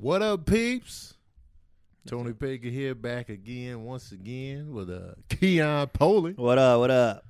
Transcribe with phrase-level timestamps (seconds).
[0.00, 1.14] What up, peeps?
[2.06, 6.80] Tony Baker here, back again, once again with uh, Keon Polee, What up?
[6.80, 7.24] What up?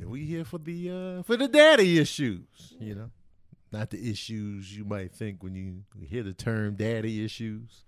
[0.00, 2.46] and we here for the uh, for the daddy issues.
[2.80, 3.10] You know,
[3.70, 7.84] not the issues you might think when you hear the term daddy issues.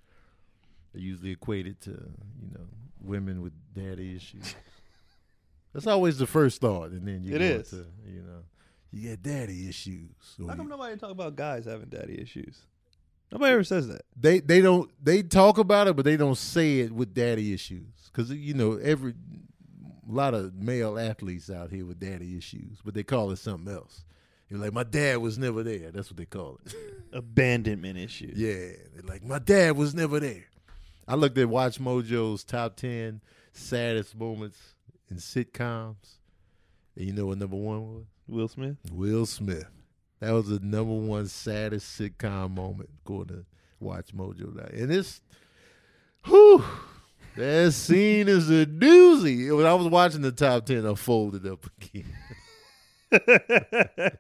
[0.92, 2.66] They're usually equated to you know
[3.00, 4.54] women with daddy issues.
[5.72, 7.70] That's always the first thought, and then you It go is.
[7.70, 8.44] to you know
[8.92, 10.10] you get daddy issues.
[10.46, 12.60] How come nobody talk about guys having daddy issues?
[13.32, 14.02] Nobody ever says that.
[14.16, 17.88] they they don't they talk about it, but they don't say it with daddy issues
[18.06, 19.14] because you know every
[20.08, 23.72] a lot of male athletes out here with daddy issues, but they call it something
[23.72, 24.04] else.
[24.48, 25.90] You're like, my dad was never there.
[25.90, 26.74] That's what they call it.
[27.12, 28.38] Abandonment issues.
[28.38, 30.44] yeah, they're like, my dad was never there.
[31.08, 33.20] I looked at Watch Mojo's top ten
[33.52, 34.58] saddest moments
[35.10, 36.18] in sitcoms,
[36.94, 38.04] and you know what number one was?
[38.28, 38.76] Will Smith.
[38.92, 39.66] Will Smith.
[40.20, 43.44] That was the number one saddest sitcom moment according to
[43.80, 44.56] Watch Mojo.
[44.72, 45.20] And this,
[46.24, 46.64] whew,
[47.36, 49.54] that scene is a doozy.
[49.54, 52.12] When I was watching the top 10, I folded up again.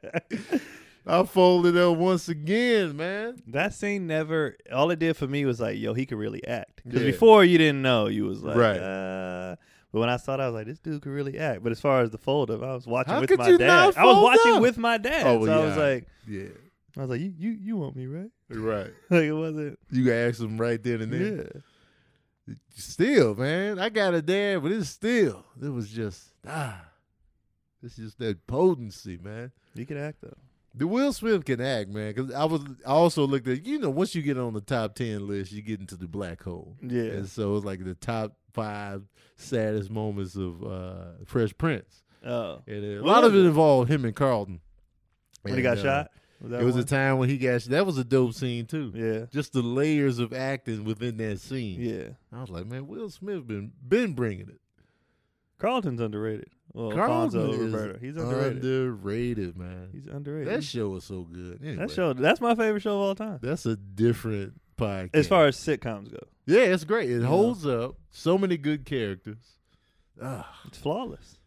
[1.08, 3.40] I folded up once again, man.
[3.48, 4.56] that scene never.
[4.72, 6.82] All it did for me was like, yo, he could really act.
[6.84, 7.10] Because Yeah.
[7.10, 8.78] before you didn't know, you was like, Right.
[8.80, 9.56] Uh,
[9.96, 11.62] but when I saw it, I was like, this dude could really act.
[11.62, 13.96] But as far as the fold up, I was watching How with my you dad.
[13.96, 14.60] I was watching up?
[14.60, 15.26] with my dad.
[15.26, 16.48] Oh, so I was like, Yeah,
[16.98, 18.30] I was like, you, you, you want me right?
[18.50, 18.92] right.
[19.10, 19.78] Like it wasn't.
[19.90, 21.50] You can ask him right then and there.
[22.46, 22.54] Yeah.
[22.74, 26.78] Still, man, I got a dad, but it's still, it was just, ah,
[27.82, 29.50] it's just that potency, man.
[29.74, 30.36] He can act though.
[30.74, 32.12] The Will Smith can act, man.
[32.12, 34.94] Because I was I also looked at you know once you get on the top
[34.94, 37.04] ten list, you get into the black hole, Yeah.
[37.04, 39.02] and so it's like the top five
[39.36, 42.62] saddest moments of uh, Fresh Prince, Oh.
[42.66, 43.46] and a What lot of it it?
[43.46, 44.60] involved him and Carlton.
[45.42, 46.10] When he got uh, shot?
[46.40, 46.82] that It was one?
[46.82, 48.92] a time when he got that was a dope scene too.
[48.94, 49.26] Yeah.
[49.32, 51.80] Just the layers of acting within that scene.
[51.80, 52.08] Yeah.
[52.36, 54.60] I was like, man, Will Smith been been bringing it.
[55.58, 56.48] Carlton's underrated.
[56.72, 57.98] Well, Carlton Alfonso is Ribeiro.
[57.98, 58.56] He's underrated.
[58.64, 59.88] underrated, man.
[59.92, 60.52] He's underrated.
[60.52, 61.60] That show was so good.
[61.62, 62.12] Anyway, that show.
[62.12, 63.38] That's my favorite show of all time.
[63.40, 65.10] That's a different podcast.
[65.14, 67.10] As far as sitcoms go, Yeah, it's great.
[67.10, 67.26] It Yeah.
[67.26, 67.96] holds up.
[68.10, 69.58] So many good characters.
[70.20, 71.38] Ah, it's flawless.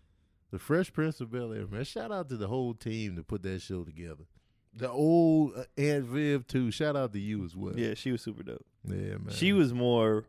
[0.51, 1.83] the Fresh Prince of Bel Air, man.
[1.83, 4.25] Shout out to the whole team to put that show together.
[4.73, 6.71] The old uh, Aunt Viv too.
[6.71, 7.77] Shout out to you as well.
[7.77, 8.65] Yeah, she was super dope.
[8.85, 9.29] yeah, man.
[9.29, 10.25] She was more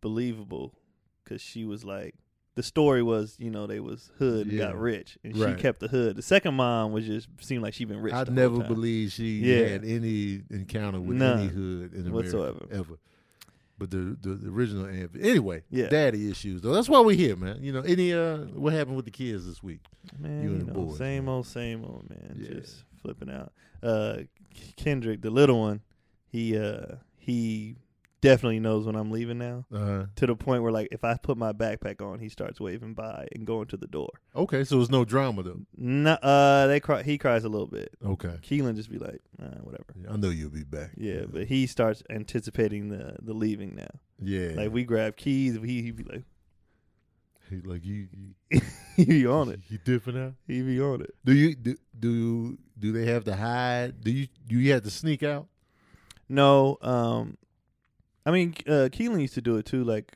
[0.00, 0.74] believable
[1.24, 2.14] because she was like
[2.56, 4.66] the story was you know they was hood and Yeah.
[4.66, 5.56] got rich and Right.
[5.56, 6.16] she kept the hood.
[6.16, 8.12] The second mom was just seemed like she been rich.
[8.14, 9.66] I the never believed she Yeah.
[9.68, 12.66] had any encounter with None any hood in America whatsoever.
[12.72, 12.98] ever.
[13.78, 15.88] But the, the the original Aunt Anyway, Yeah.
[15.88, 16.72] daddy issues though.
[16.72, 17.62] That's why we're here, man.
[17.62, 19.80] You know, any uh, what happened with the kids this week?
[20.18, 21.34] Man, You you, and the know, boys, same man.
[21.34, 22.36] old, same old, man.
[22.40, 22.54] Yeah.
[22.54, 23.52] Just flipping out.
[23.82, 24.20] Uh,
[24.76, 25.82] Kendrick, the little one,
[26.26, 27.76] he uh he
[28.20, 29.64] definitely knows when I'm leaving now.
[29.72, 32.94] Uh, To the point where, like, if I put my backpack on, he starts waving
[32.94, 34.10] by and going to the door.
[34.34, 35.60] okay, so it's no drama though.
[35.76, 37.02] No, uh, they cry.
[37.02, 37.90] He cries a little bit.
[38.04, 39.84] Okay, Keelan just be like, uh, whatever.
[40.10, 40.90] I know you'll be back.
[40.96, 44.00] Yeah, but he starts anticipating the the leaving now.
[44.20, 46.24] yeah, Like we grab keys, he he be like,
[47.50, 48.08] He like you,
[48.50, 48.60] you
[48.96, 49.60] he be on it.
[49.68, 50.34] You dipping out?
[50.46, 51.14] He be on it.
[51.24, 54.00] Do you do do do they have to hide?
[54.02, 55.46] Do you do you have to sneak out?
[56.28, 57.36] No, um,
[58.26, 59.84] I mean, uh, Keelan used to do it too.
[59.84, 60.12] Like,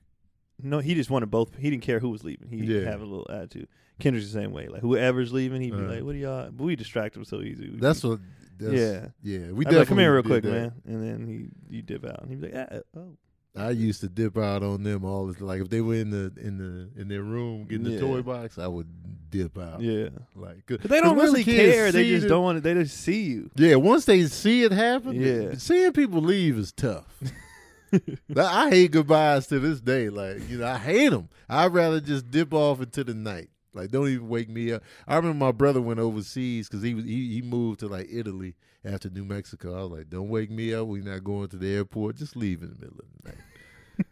[0.62, 1.56] no, he just wanted both.
[1.56, 2.48] He didn't care who was leaving.
[2.48, 2.82] He Yeah.
[2.90, 3.68] have a little attitude.
[4.00, 4.66] Kendrick's the same way.
[4.68, 5.88] Like, whoever's leaving, he'd be Uh.
[5.94, 7.70] like, "What are y'all?" But we distract him so easy.
[7.70, 8.18] We- That's what.
[8.58, 9.08] That's, Yeah.
[9.22, 9.52] yeah.
[9.52, 10.50] We I'd be like, come here real quick, that.
[10.50, 10.72] man.
[10.86, 13.16] And then he you dip out, and he'd be like, ah, "Oh,
[13.56, 15.26] I used to dip out on them all.
[15.28, 18.00] the Like if they were in the in the in their room getting the Yeah.
[18.00, 18.86] toy box, I would
[19.30, 19.80] dip out.
[19.80, 21.90] yeah." Like, But they don't really care.
[21.90, 22.60] They just don't want to.
[22.60, 23.50] They just see you.
[23.56, 25.54] Yeah, once they see it happen, Yeah.
[25.56, 27.22] seeing people leave is tough.
[28.36, 30.08] I hate goodbyes to this day.
[30.08, 31.28] Like, you know, I hate them.
[31.48, 33.50] I'd rather just dip off into the night.
[33.72, 34.82] Like, don't even wake me up.
[35.06, 38.54] I remember my brother went overseas because he was he, he moved to like Italy
[38.84, 39.78] after New Mexico.
[39.78, 40.86] I was like, don't wake me up.
[40.88, 42.16] We're not going to the airport.
[42.16, 43.38] Just leave in the middle of the night.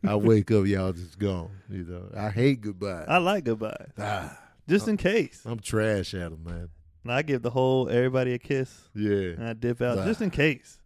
[0.06, 1.50] I wake up, y'all just gone.
[1.69, 3.06] You know, I hate goodbyes.
[3.08, 4.38] I like goodbye, ah,
[4.69, 5.42] just in case.
[5.44, 6.69] I'm trash at them, man.
[7.04, 10.04] And I give the whole everybody a kiss, Yeah, and I dip out Nah.
[10.04, 10.77] just in case.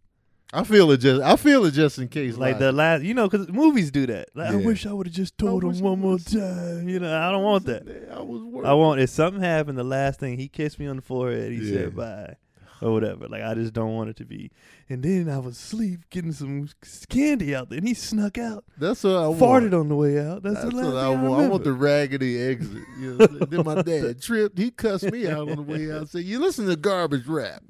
[0.53, 1.21] I feel it just.
[1.21, 2.37] I feel it just in case.
[2.37, 4.29] Like the last, you know, because movies do that.
[4.35, 6.87] Like, I wish I would have just told him one more time.
[6.87, 8.09] You know, I don't want that.
[8.15, 8.67] I was worried.
[8.67, 11.57] I want if something happened, the last thing he kissed me on the forehead, he
[11.57, 11.73] Yeah.
[11.77, 12.35] said bye
[12.81, 13.27] or whatever.
[13.27, 14.51] Like I just don't want it to be.
[14.89, 16.69] And then I was asleep getting some
[17.09, 19.39] candy out there, and he snuck out, That's what I want.
[19.41, 20.43] farted on the way out.
[20.43, 21.41] That's, That's the last what I I, want.
[21.45, 22.83] I want the raggedy exit.
[22.99, 24.59] You know, then my dad tripped.
[24.59, 26.09] He cussed me out on the way out.
[26.09, 27.63] Said, "You listen to garbage rap,"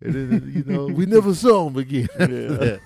[0.00, 2.08] and then you know we never saw him again.
[2.18, 2.78] Yeah.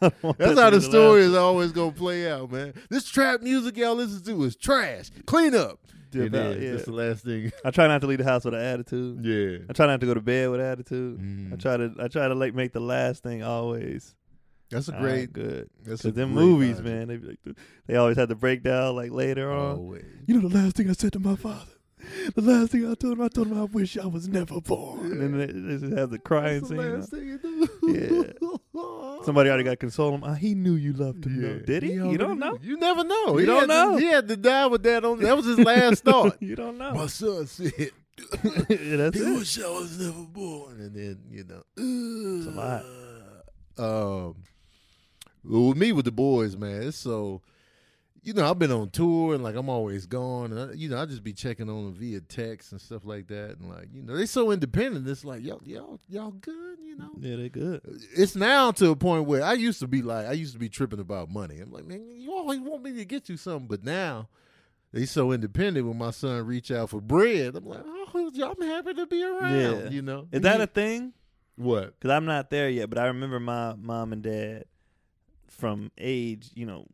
[0.10, 0.36] that.
[0.38, 2.74] That's how the story is always gonna play out, man.
[2.90, 5.10] This trap music y'all listen to is trash.
[5.26, 5.78] Clean up.
[6.10, 6.72] Then yeah.
[6.72, 7.50] That's the last thing.
[7.64, 9.24] I try not to leave the house with an attitude.
[9.24, 9.64] Yeah.
[9.68, 11.18] I try not to go to bed with attitude.
[11.18, 11.22] I
[11.56, 11.60] Mm.
[11.62, 14.14] try to I try to like make the last thing always
[14.70, 15.02] That's a great.
[15.02, 15.70] right, good.
[15.84, 16.84] That's a Cause them great movies, logic.
[16.84, 17.56] man, they be like
[17.86, 19.76] they always had to break down like later on.
[19.78, 20.04] Always.
[20.26, 21.70] You know the last thing I said to my father.
[22.34, 25.12] The last thing I told him, I told him I wish I was never born.
[25.12, 26.98] And then they, they just have the crying That's the scene.
[27.00, 27.26] last thing
[27.82, 28.60] you do.
[29.24, 30.22] Somebody already got to console him.
[30.24, 31.40] Ah, he knew you loved him.
[31.42, 31.48] Yeah.
[31.48, 31.58] though.
[31.60, 31.88] Did he?
[31.90, 32.46] He you don't knew.
[32.46, 32.58] know.
[32.62, 33.32] You never know.
[33.34, 33.94] You he don't know.
[33.94, 35.20] To, he had to die with that on.
[35.20, 36.40] That was his last thought.
[36.42, 36.92] you don't know.
[36.94, 39.38] My son said, Yeah, That's "He it.
[39.38, 42.84] wish I was never born," and then you know, It's a lot.
[43.76, 44.36] Um,
[45.42, 47.40] well, with me with the boys, man, it's so.
[48.24, 50.52] You know, I've been on tour and like I'm always gone.
[50.52, 53.26] And I, you know, I just be checking on them via text and stuff like
[53.28, 53.58] that.
[53.60, 55.06] And like, you know, they so independent.
[55.06, 56.78] It's like, y'all, y'all, y'all good.
[56.82, 57.82] You know, Yeah, they good.
[58.16, 60.68] it's now to a point where I used to be like, I used to be
[60.70, 61.60] tripping about money.
[61.60, 64.28] I'm like, man, you always want me to get you something, but now
[64.92, 65.86] they so independent.
[65.86, 69.22] When my son reach out for bread, I'm like, oh, y'all I'm happy to be
[69.22, 69.60] around.
[69.60, 69.88] Yeah.
[69.90, 71.12] You know, Is that a thing?
[71.56, 71.98] what?
[72.00, 74.64] Because I'm not there yet, but I remember my mom and dad
[75.48, 76.86] from age, you know,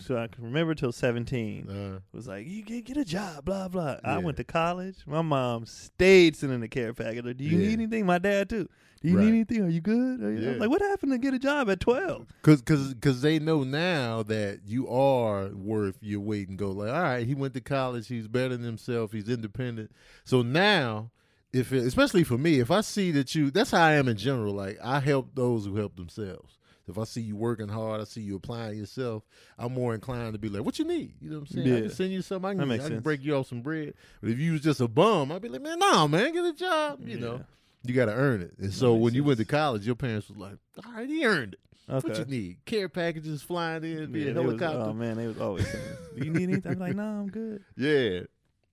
[0.00, 1.68] so I can remember till 17.
[1.68, 3.96] Uh, was like, you get get a job, blah blah.
[4.04, 4.96] I went to college.
[5.06, 7.24] My mom stayed sending the care package.
[7.24, 7.66] Like, Do you Yeah.
[7.68, 8.06] need anything?
[8.06, 8.68] My dad too.
[9.02, 9.24] Do you Right.
[9.24, 9.62] need anything?
[9.62, 10.22] Are you good?
[10.22, 10.38] Are you?
[10.40, 10.50] Yeah.
[10.52, 12.26] I'm like, what happened to get a job at twelve?
[12.42, 16.90] Cause, cause, cause they know now that you are worth your weight and go like,
[16.92, 19.90] all right, he went to college, he's better than himself, he's independent.
[20.24, 21.10] So now,
[21.52, 24.16] if it, especially for me, if I see that you, that's how I am in
[24.16, 24.54] general.
[24.54, 26.55] Like I help those who help themselves.
[26.88, 29.24] If I see you working hard, I see you applying yourself,
[29.58, 31.14] I'm more inclined to be like, what you need?
[31.20, 31.76] You know what I'm saying?
[31.76, 32.48] I can send you something.
[32.48, 33.02] I can, I can sense.
[33.02, 33.94] break you off some bread.
[34.20, 36.52] But if you was just a bum, I'd be like, man, no, man, get a
[36.52, 37.00] job.
[37.06, 37.40] You know,
[37.84, 38.54] you got to earn it.
[38.58, 41.54] And so when you went to college, your parents was like, all right, he earned
[41.54, 41.60] it.
[41.88, 42.08] Okay.
[42.08, 42.56] What you need?
[42.64, 44.90] Care packages flying in, be Yeah, a they was- oh, helicopter.
[44.90, 45.84] oh man, they was always saying,
[46.18, 48.20] "Do you need anything?" I'm like, "No, I'm good." yeah.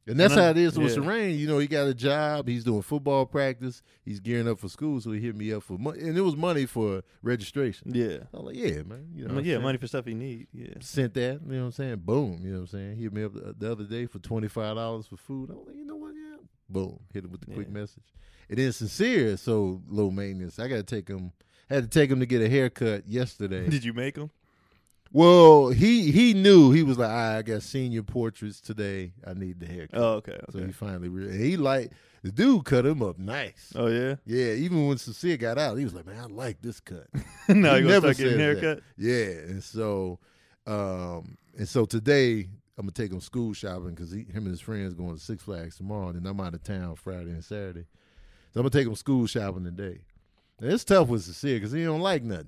[0.06, 0.96] And that's And I- how it is with yeah.
[0.96, 1.38] Serene.
[1.40, 2.48] You know, he got a job.
[2.48, 3.82] He's doing football practice.
[4.04, 6.02] He's gearing up for school, so he hit me up for money.
[6.02, 7.94] And it was money for registration.
[7.96, 9.08] Yeah, I was like, yeah, man.
[9.16, 10.48] You know, I'm like, yeah, money for stuff he need.
[10.52, 11.40] Yeah, Sent that.
[11.46, 11.96] You know what I'm saying?
[11.98, 12.40] Boom.
[12.44, 12.96] You know what I'm saying?
[12.98, 15.52] He hit me up the, the other day for $25 for food.
[15.52, 16.14] I was like, you know what?
[16.16, 16.38] Yeah.
[16.70, 17.00] Boom.
[17.14, 18.04] Hit him with the quick message.
[18.50, 20.60] It is Sincere, so low maintenance.
[20.60, 21.32] I got to take him.
[21.70, 23.70] Had to take him to get a haircut yesterday.
[23.70, 24.32] did you make them?
[25.16, 29.14] Well, he he knew he was like, "All right, I got senior portraits today.
[29.26, 31.92] I need the haircut." Oh, okay, So he finally re- he like
[32.24, 33.72] the dude cut him up nice.
[33.76, 34.16] oh yeah.
[34.26, 37.20] Yeah, even when Cecilia got out, he was like, "Man, I like this cut." no,
[37.48, 38.64] He you gonna never start getting says that.
[38.64, 38.84] haircut?
[38.98, 40.18] yeah, and so
[40.66, 44.96] um and so today I'm gonna take him school shopping because him and his friends
[44.96, 47.86] going to Six Flags tomorrow, and then I'm out of town Friday and Saturday.
[48.52, 50.00] So I'm gonna take him school shopping today.
[50.60, 52.48] And it's tough with Cecilia because he don't like nothing.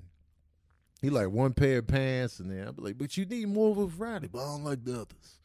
[1.06, 3.70] He like one pair of pants, and then I'll be like, "But you need more
[3.70, 5.38] of a variety." but I don't like the others."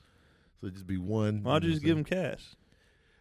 [0.60, 1.44] So just be one.
[1.44, 2.56] Why don't you know just give him cash?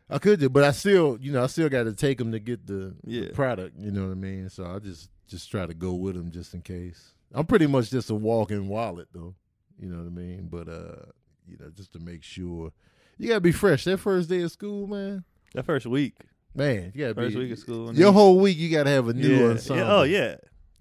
[0.08, 2.38] I could do, but I still, you know, I still got to take him to
[2.38, 3.78] get the, the product.
[3.78, 4.48] You know what I mean?
[4.48, 7.10] So I just just try to go with him just in case.
[7.34, 9.34] I'm pretty much just a walking wallet, though.
[9.78, 10.48] You know what I mean?
[10.50, 11.10] But uh,
[11.46, 12.72] you know, just to make sure
[13.18, 13.84] you gotta be fresh.
[13.84, 16.14] That first day of school, man, That first week,
[16.54, 17.94] man, you gotta first be week of school.
[17.94, 19.84] Your whole week, you gotta have a new yeah, ensemble.
[19.84, 20.36] yeah, oh yeah,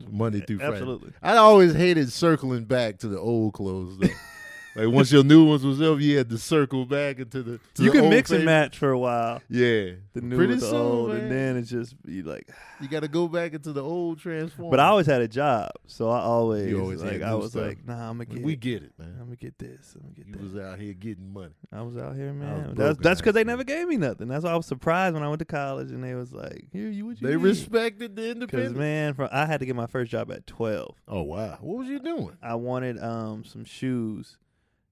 [0.10, 0.74] Monday through Friday.
[0.74, 1.14] absolutely.
[1.22, 3.98] I always hated circling back to the old clothes.
[3.98, 4.08] Though.
[4.76, 7.60] like once your new ones was up, you had to circle back into the.
[7.76, 9.42] To You the can mix and match for a while.
[9.50, 11.20] Yeah, The new Pretty with the soon, old, man.
[11.22, 12.50] and then it's just you like.
[12.82, 14.70] You got to go back into the old transform.
[14.72, 17.68] But I always had a job, so I always, You always like I was stuff.
[17.68, 19.16] like, nah, I'm gonna get, we get it, man.
[19.20, 20.42] I'm gonna get this, I'm gonna get You that.
[20.44, 21.54] was out here getting money.
[21.74, 22.76] I was out here, man.
[22.76, 24.28] That's that's because they never gave me nothing.
[24.30, 26.88] That's why I was surprised when I went to college and they was like, "Here,
[26.90, 28.78] you what you They need?" respected the Because independence.
[28.78, 30.96] man, from I had to get my first job at twelve.
[31.08, 32.38] oh wow, what was you doing?
[32.42, 34.38] I wanted um some shoes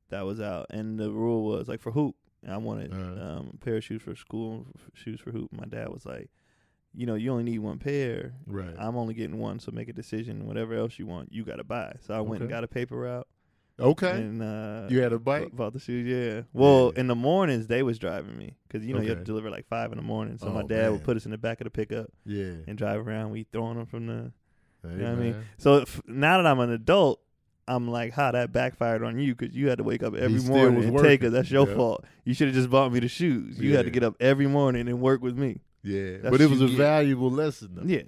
[0.09, 2.15] that was out, and the rule was like for hoop.
[2.47, 3.01] I wanted Uh-huh.
[3.37, 5.51] um a pair of shoes for school, shoes for hoop.
[5.51, 6.29] My dad was like,
[6.93, 8.33] you know, you only need one pair.
[8.45, 8.73] Right.
[8.77, 10.45] I'm only getting one, so make a decision.
[10.45, 11.95] Whatever else you want, you got to buy.
[12.01, 13.27] So I went and got a paper route.
[13.79, 14.11] okay.
[14.11, 15.51] And uh, you had a bike.
[15.55, 16.07] bought the shoes.
[16.07, 16.43] Yeah.
[16.53, 19.49] Well, in the mornings they was driving me because you know you have to deliver
[19.51, 20.37] like five in the morning.
[20.37, 20.91] So my Oh, dad man.
[20.93, 22.53] would put us in the back of the pickup Yeah.
[22.67, 23.31] and drive around.
[23.31, 24.31] We throwing them from the.
[24.83, 25.35] Hey, You know what I mean?
[25.57, 27.19] So if, now that I'm an adult,
[27.67, 30.55] I'm like, how that backfired on you because you had to wake up every still
[30.55, 31.09] morning and working.
[31.09, 31.31] take it.
[31.31, 31.75] That's your Yeah.
[31.75, 32.05] fault.
[32.23, 33.59] You should have just bought me the shoes.
[33.59, 35.61] You had to get up every morning and work with me.
[35.83, 36.77] Yeah, That's but it was a get.
[36.77, 37.71] valuable lesson.
[37.75, 37.83] Though.
[37.85, 38.03] Yeah.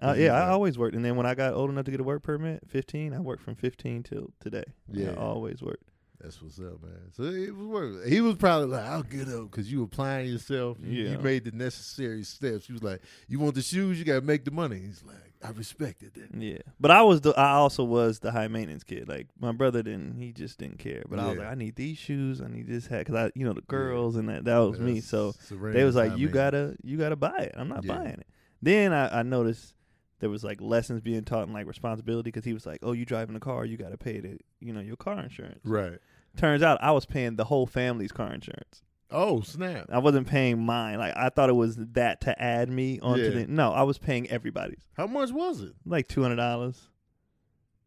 [0.00, 2.04] Uh, yeah, I always worked, and then when I got old enough to get a
[2.04, 4.64] work permit, 15, I worked from 15 till today.
[4.92, 5.10] Yeah.
[5.10, 5.84] I always worked.
[6.20, 7.10] That's what's up, man.
[7.12, 8.06] So it was worth.
[8.06, 10.78] He was probably like, "I'll get up" because you applying yourself.
[10.82, 11.10] Yeah.
[11.10, 12.66] you made the necessary steps.
[12.66, 13.98] He was like, "You want the shoes?
[13.98, 15.16] You got to make the money." He's like,
[15.46, 16.40] I respected that.
[16.40, 19.08] Yeah, but I was the I also was the high maintenance kid.
[19.08, 21.02] Like my brother didn't, he just didn't care.
[21.08, 21.42] But I was Yeah.
[21.42, 24.16] like, I need these shoes, I need this hat, because I, you know, the girls
[24.16, 24.94] and that that was me.
[24.94, 26.34] That's So Serena's they was like, high you maintenance.
[26.34, 27.54] gotta you gotta buy it.
[27.56, 27.94] I'm not Yeah.
[27.96, 28.26] buying it.
[28.62, 29.74] Then I, I noticed
[30.20, 33.04] there was like lessons being taught and like responsibility because he was like, oh, you
[33.04, 35.60] driving a car, you gotta pay the you know your car insurance.
[35.64, 35.98] Right.
[36.36, 38.82] Turns out I was paying the whole family's car insurance.
[39.10, 39.86] Oh snap!
[39.92, 40.98] I wasn't paying mine.
[40.98, 43.30] Like I thought it was that to add me onto Yeah.
[43.30, 43.46] the.
[43.46, 45.72] No, I was paying everybody's How much was it?
[45.86, 46.88] like two hundred dollars.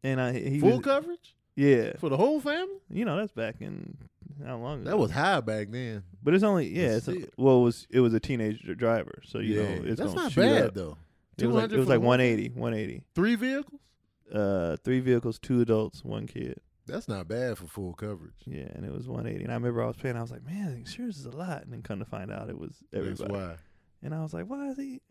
[0.03, 2.75] And I he Full was, coverage yeah, for the whole family?
[2.89, 3.97] you know that's back in
[4.45, 4.83] how long?
[4.83, 4.97] That ago?
[4.99, 6.03] was high back then.
[6.23, 6.95] but it's only yeah.
[6.97, 10.13] It's a, well, it was it was a teenager driver, so you know it's that's
[10.13, 10.73] not bad up.
[10.75, 10.97] though.
[11.39, 13.03] It was like, 200 it was like the 180, 180.
[13.15, 13.81] Three vehicles?
[14.33, 16.59] Uh, three vehicles, two adults, one kid.
[16.87, 18.33] That's not bad for full coverage.
[18.45, 19.43] Yeah, and it was 180.
[19.43, 20.15] And I remember I was paying.
[20.15, 21.63] I was like, man, insurance is a lot.
[21.63, 23.15] And then come to find out, it was everybody.
[23.17, 23.55] That's why.
[24.03, 25.01] And I was like, why is he?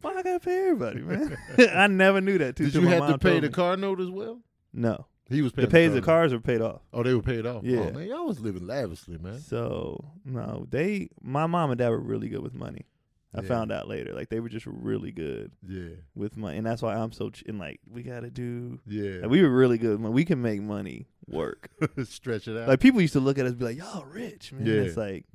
[0.00, 1.36] Why I gotta pay everybody, man?
[1.74, 2.56] I never knew that.
[2.56, 3.52] Too, Did you have to pay the me.
[3.52, 4.40] car note as well?
[4.72, 6.80] No, He was the paying pays the cars were paid off.
[6.92, 7.64] Oh, they were paid off.
[7.64, 7.80] Yeah.
[7.80, 9.40] Oh, man, y'all was living lavishly, man.
[9.40, 12.86] So no, they, my mom and dad were really good with money.
[13.34, 13.48] I Yeah.
[13.48, 16.96] found out later, like they were just really good Yeah, with money, and that's why
[16.96, 17.30] I'm so.
[17.30, 18.80] Ch- and like we gotta do.
[18.86, 19.20] yeah.
[19.22, 20.00] Like, we were really good.
[20.00, 20.12] Man.
[20.12, 21.70] We can make money work.
[22.04, 22.66] Stretch it out.
[22.68, 24.74] like people used to look at us and be like, "Y'all rich, man." Yeah.
[24.82, 25.26] It's like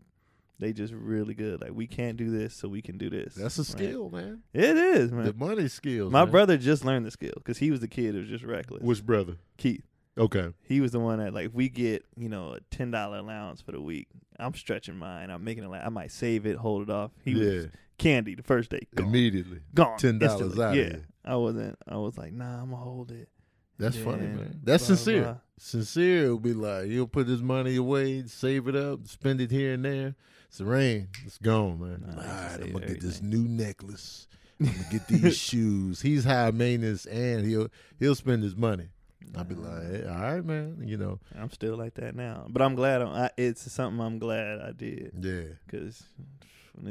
[0.60, 1.62] they just really good.
[1.62, 3.36] Like we can't do this, so we can do this.
[3.36, 3.68] That's a right?
[3.68, 4.42] skill, man.
[4.54, 5.26] It is, man.
[5.26, 6.12] The money skills.
[6.12, 6.32] My man.
[6.32, 8.82] brother just learned the skill because he was the kid who was just reckless.
[8.84, 9.38] Which brother?
[9.58, 9.84] Keith.
[10.18, 10.50] Okay.
[10.64, 13.62] He was the one that like if we get you know a ten dollar allowance
[13.62, 14.08] for the week.
[14.38, 15.30] I'm stretching mine.
[15.30, 15.70] I'm making it.
[15.70, 17.12] Like, I might save it, hold it off.
[17.24, 17.46] He yeah.
[17.54, 17.68] was
[17.98, 18.82] candy the first day.
[18.94, 19.08] Gone.
[19.08, 19.62] Immediately.
[19.74, 19.98] Gone.
[19.98, 20.64] $10 instantly.
[20.64, 20.84] out Yeah.
[20.84, 21.04] it.
[21.24, 21.78] I wasn't.
[21.88, 23.30] I was like, nah, I'm gonna hold it.
[23.78, 24.60] That's Yeah, funny, man.
[24.64, 25.22] That's blah, sincere.
[25.24, 25.36] blah.
[25.58, 29.74] Sincere will be like, he'll put his money away, save it up, spend it here
[29.74, 30.16] and there.
[30.48, 32.04] It's Serene, it's gone, man.
[32.06, 34.28] Nah, All right, I'm gonna get this new necklace.
[34.60, 36.02] I'm gonna get these shoes.
[36.02, 37.70] He's high maintenance, and he'll
[38.00, 38.90] he'll spend his money.
[39.36, 40.84] I'll be uh, like, all right, man.
[40.86, 43.02] You know, I'm still like that now, but I'm glad.
[43.02, 45.56] I'm, I, it's something I'm glad I did yeah.
[45.66, 46.04] because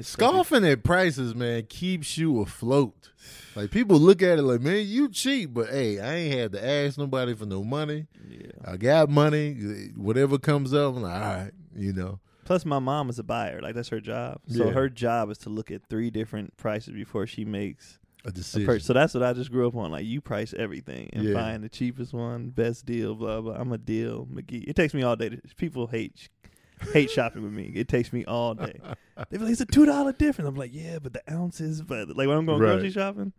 [0.00, 3.10] Scoffing at prices, man, keeps you afloat.
[3.54, 6.66] Like people look at it like, man, you cheap, but hey, I ain't had to
[6.66, 8.06] ask nobody for no money.
[8.28, 8.52] Yeah.
[8.64, 9.90] I got money.
[9.96, 12.20] Whatever comes up, I'm like, all right, you know.
[12.44, 13.60] Plus, my mom is a buyer.
[13.62, 14.40] Like that's her job.
[14.48, 14.72] So Yeah.
[14.72, 18.66] her job is to look at three different prices before she makes A a decision.
[18.66, 18.86] purchase.
[18.86, 19.90] So that's what I just grew up on.
[19.90, 21.34] Like you price everything and Yeah.
[21.34, 23.54] find the cheapest one, best deal, blah blah.
[23.54, 24.64] I'm a deal McGee.
[24.66, 25.28] It takes me all day.
[25.30, 26.28] To, people hate
[26.92, 27.70] hate shopping with me.
[27.74, 28.78] It takes me all day.
[29.30, 30.48] They be like, it's a two dollar difference.
[30.48, 32.72] I'm like, yeah, but the ounces, but like when I'm going Right.
[32.72, 33.32] grocery shopping.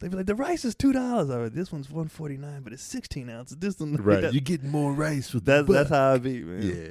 [0.00, 1.30] They be like, the rice is two dollars.
[1.30, 3.56] All right, this one's one forty nine, but it's sixteen ounces.
[3.58, 4.22] This one, Right.
[4.22, 6.62] that- you getting more rice with that's that's how I be, man.
[6.62, 6.88] Yeah.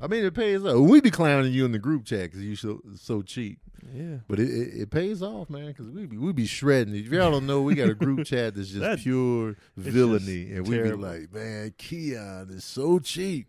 [0.00, 0.76] I mean, it pays off.
[0.88, 3.58] We be clowning you in the group chat because you so so cheap,
[3.94, 4.16] yeah.
[4.28, 5.66] but it, it, it pays off, man.
[5.68, 6.94] Because we be we be shredding.
[6.94, 10.52] If y'all don't know, we got a group chat that's just That- pure just villainy,
[10.52, 13.46] and we be like, man, Keon is so cheap.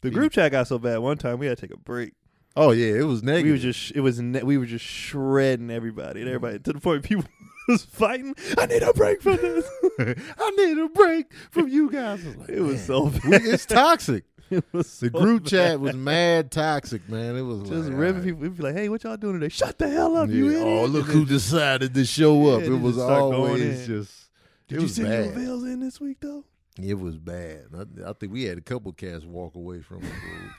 [0.00, 2.14] The group chat got so bad one time we had to take a break.
[2.56, 3.46] Oh yeah, it was negative.
[3.46, 6.80] We was just it was ne- we were just shredding everybody and everybody to the
[6.80, 7.24] point people
[7.68, 8.34] was fighting.
[8.58, 9.66] I need a break from this.
[10.38, 12.22] I need a break from you guys.
[12.24, 14.24] Was like, It was so we- it's toxic.
[14.72, 15.50] Was The so group bad.
[15.50, 17.36] chat was mad toxic, man.
[17.36, 18.24] It was just like, ripping right.
[18.24, 18.40] people.
[18.40, 19.48] We'd be like, "Hey, what y'all doing today?
[19.48, 22.60] Shut the hell up, you idiot!" Oh, look who decided to show up.
[22.60, 24.30] Yeah, it was just start going always just.
[24.68, 25.24] Did you send bad.
[25.24, 26.44] your veils in this week though?
[26.80, 27.66] It was bad.
[27.76, 30.12] I, I think we had a couple cats walk away from it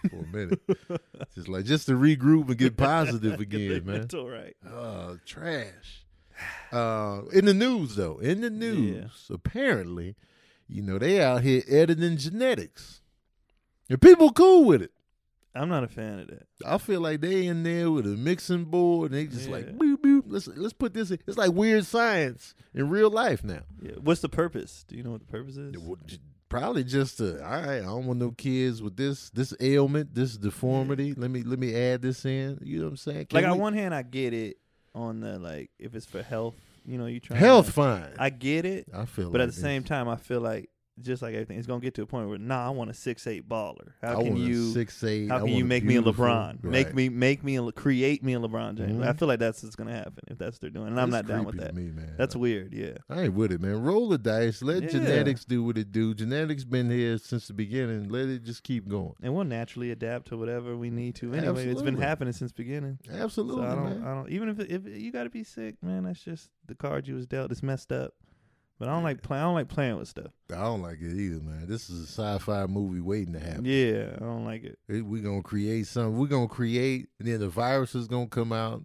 [0.03, 0.61] for, for a minute,
[1.35, 4.07] just like just to regroup and get positive again, man.
[4.13, 4.55] All right.
[4.69, 6.05] Oh, trash.
[6.71, 10.15] Uh, in the news though, in the news, apparently,
[10.67, 13.01] you know they out here editing genetics,
[13.89, 14.91] and people cool with it.
[15.55, 16.47] I'm not a fan of that.
[16.65, 19.71] I feel like they in there with a mixing board and they just like Yeah.
[19.73, 20.23] boop boop.
[20.27, 21.11] Let's let's put this.
[21.11, 21.19] In.
[21.27, 23.61] It's like weird science in real life now.
[23.81, 23.91] Yeah.
[24.01, 24.83] What's the purpose?
[24.87, 25.77] Do you know what the purpose is?
[25.77, 27.79] Would Probably just to, all right.
[27.79, 31.13] I don't want no kids with this this ailment, this deformity.
[31.15, 32.59] Let me let me add this in.
[32.61, 33.25] You know what I'm saying?
[33.27, 34.57] Can Like on one hand, I get it.
[34.95, 36.53] On the like, if it's for health,
[36.85, 38.13] you know, you try health fine.
[38.19, 40.69] I get it, I feel, but like at the same time, I feel like
[41.01, 43.25] just like everything, it's gonna get to a point where nah, I want a six
[43.27, 43.93] eight baller.
[44.01, 44.71] How I can you?
[44.71, 45.27] six eight?
[45.27, 46.63] How can you make me a LeBron?
[46.63, 48.93] Make me make me a, create me a LeBron James.
[49.01, 49.07] Mhm.
[49.07, 51.25] I feel like that's what's gonna happen if that's what they're doing, and I'm not
[51.25, 51.73] down with that.
[51.75, 52.13] Me, man.
[52.17, 52.73] That's weird.
[52.73, 53.81] Yeah, I ain't with it, man.
[53.81, 54.61] Roll the dice.
[54.61, 54.89] Let Yeah.
[54.89, 56.13] genetics do what it do.
[56.13, 58.09] Genetics been here since the beginning.
[58.09, 59.13] Let it just keep going.
[59.21, 61.33] and we'll naturally adapt to whatever we need to.
[61.33, 62.99] Anyway, it's been happening since beginning.
[63.11, 64.03] Absolutely, so I don't, man.
[64.03, 64.29] I don't.
[64.29, 67.25] Even if if you got to be sick, man, that's just the card you was
[67.25, 67.51] dealt.
[67.51, 68.13] It's messed up.
[68.79, 69.37] But I don't like play.
[69.37, 70.31] I don't like playing with stuff.
[70.51, 71.67] I don't like it either, man.
[71.67, 73.65] This is a sci-fi movie waiting to happen.
[73.65, 74.77] Yeah, I don't like it.
[74.89, 76.17] We're gonna create something.
[76.17, 78.83] We're gonna create, and then the virus is gonna come out,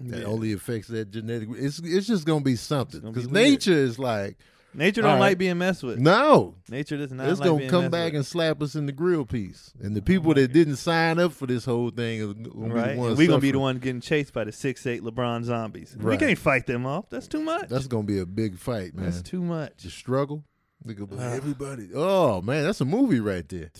[0.00, 0.26] that Yeah.
[0.26, 1.48] only affects that genetic.
[1.52, 4.38] It's it's just gonna be something because nature is like
[4.72, 5.20] Nature don't right.
[5.20, 5.98] like being messed with.
[5.98, 7.28] no, Nature does not.
[7.28, 8.16] it's like gonna come back with.
[8.16, 11.32] and slap us in the grill piece, and the people like that didn't sign up
[11.32, 12.92] for this whole thing are gonna be right.
[12.92, 15.44] the ones And we gonna be the one getting chased by the six eight LeBron
[15.44, 15.96] zombies.
[15.98, 17.10] We can't fight them off.
[17.10, 17.68] That's too much.
[17.68, 19.06] That's gonna be a big fight, man.
[19.06, 19.82] That's too much.
[19.82, 20.44] the struggle.
[20.88, 21.32] Ah.
[21.32, 21.90] everybody.
[21.94, 23.70] Oh man, that's a movie right there.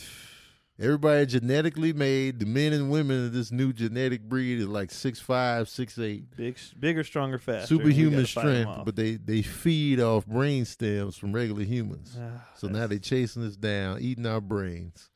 [0.81, 2.39] Everybody genetically made.
[2.41, 6.35] The men and women of this new genetic breed is like six five, six eight,
[6.37, 7.67] Big, bigger, stronger, faster.
[7.67, 8.85] superhuman gotta fight 'em strength.
[8.87, 12.17] But they they feed off brain stems from regular humans.
[12.19, 15.11] Ah, So now they're chasing us down, eating our brains,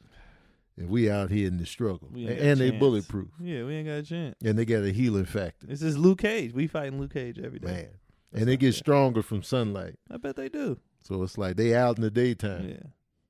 [0.77, 2.11] and we out here in the struggle.
[2.15, 4.37] And, ain't got a they bulletproof, yeah, we ain't got a chance.
[4.45, 6.53] and they got a healing factor, This is Luke Cage.
[6.53, 7.67] We fighting Luke Cage every day.
[7.69, 7.87] man.
[8.33, 8.81] That's And they get fair.
[8.81, 9.95] stronger from sunlight.
[10.11, 10.79] I bet they do.
[11.05, 12.77] So it's like they out in the daytime, Yeah,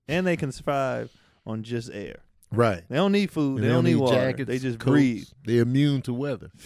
[0.09, 1.12] and they can survive
[1.46, 2.16] on just air.
[2.50, 2.82] right?
[2.88, 3.56] They don't need food.
[3.56, 4.14] And they, don't need water.
[4.16, 4.90] jackets, they just coats.
[4.90, 5.26] breathe.
[5.44, 6.50] They're immune to weather.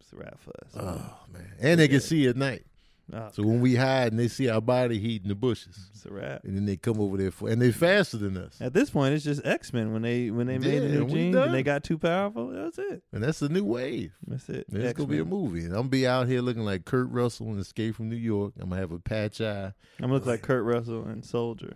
[0.00, 0.72] It's a wrap for us.
[0.76, 2.64] Oh man, and they can see at night.
[3.12, 6.04] Oh, So when we hide and they see our body heat in the bushes, it's
[6.06, 6.42] a wrap.
[6.44, 8.60] and then they come over there for, and they're faster than us.
[8.60, 11.36] At this point, it's just X Men when they when they made the new genes
[11.36, 12.48] and they got too powerful.
[12.50, 13.02] That's it.
[13.12, 14.12] And that's the new wave.
[14.26, 14.66] That's it.
[14.72, 17.48] It's gonna be a movie, and I'm gonna be out here looking like Kurt Russell
[17.52, 18.54] in Escape from New York.
[18.60, 19.72] I'm gonna have a patch eye.
[19.98, 21.74] I'm gonna look like Kurt Russell and Soldier.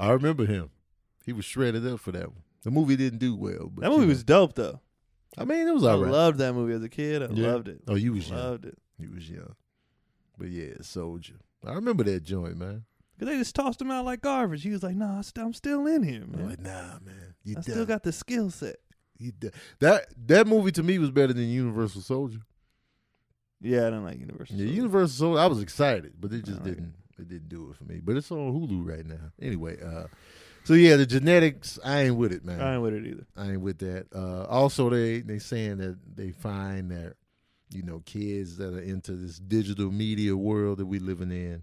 [0.00, 0.70] I remember him.
[1.24, 2.42] He was shredded up for that one.
[2.62, 4.08] The movie didn't do well, but That you movie know.
[4.10, 4.80] was dope though.
[5.38, 6.10] I mean, it was I right.
[6.10, 7.22] loved that movie as a kid.
[7.22, 7.52] I Yeah.
[7.52, 7.82] loved it.
[7.88, 8.38] Oh, you was young.
[8.38, 8.78] I loved it.
[8.98, 9.54] You was young.
[10.38, 11.36] But yeah, Soldier.
[11.66, 12.84] I remember that joint, man.
[13.18, 14.62] Cause they just tossed him out like garbage.
[14.62, 16.48] He was like, "Nah, I'm still in here, man.
[16.48, 17.34] like, nah, man.
[17.44, 17.62] You I done.
[17.62, 18.76] still got the skill set."
[19.78, 22.40] That that movie to me was better than Universal Soldier.
[23.60, 24.56] Yeah, I don't like Universal.
[24.56, 24.74] Yeah, Soldier.
[24.76, 25.40] Universal Soldier.
[25.40, 26.94] I was excited, but it just didn't.
[27.18, 28.00] It didn't do it for me.
[28.02, 29.30] But it's on Hulu right now.
[29.40, 30.06] Anyway, uh,
[30.64, 31.78] so yeah, the genetics.
[31.84, 32.60] I ain't with it, man.
[32.60, 33.26] I ain't with it either.
[33.36, 34.06] I ain't with that.
[34.14, 37.14] Uh, also, they they saying that they find that
[37.70, 41.62] you know kids that are into this digital media world that we living in,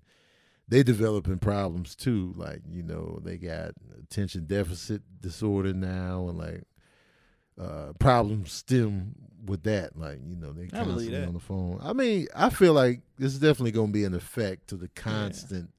[0.68, 2.34] they developing problems too.
[2.36, 3.72] Like you know they got
[4.04, 6.64] attention deficit disorder now, and like
[7.60, 9.98] uh, problems stem with that.
[9.98, 11.80] Like you know they constantly on the phone.
[11.82, 14.90] I mean, I feel like this is definitely going to be an effect to the
[14.90, 15.70] constant.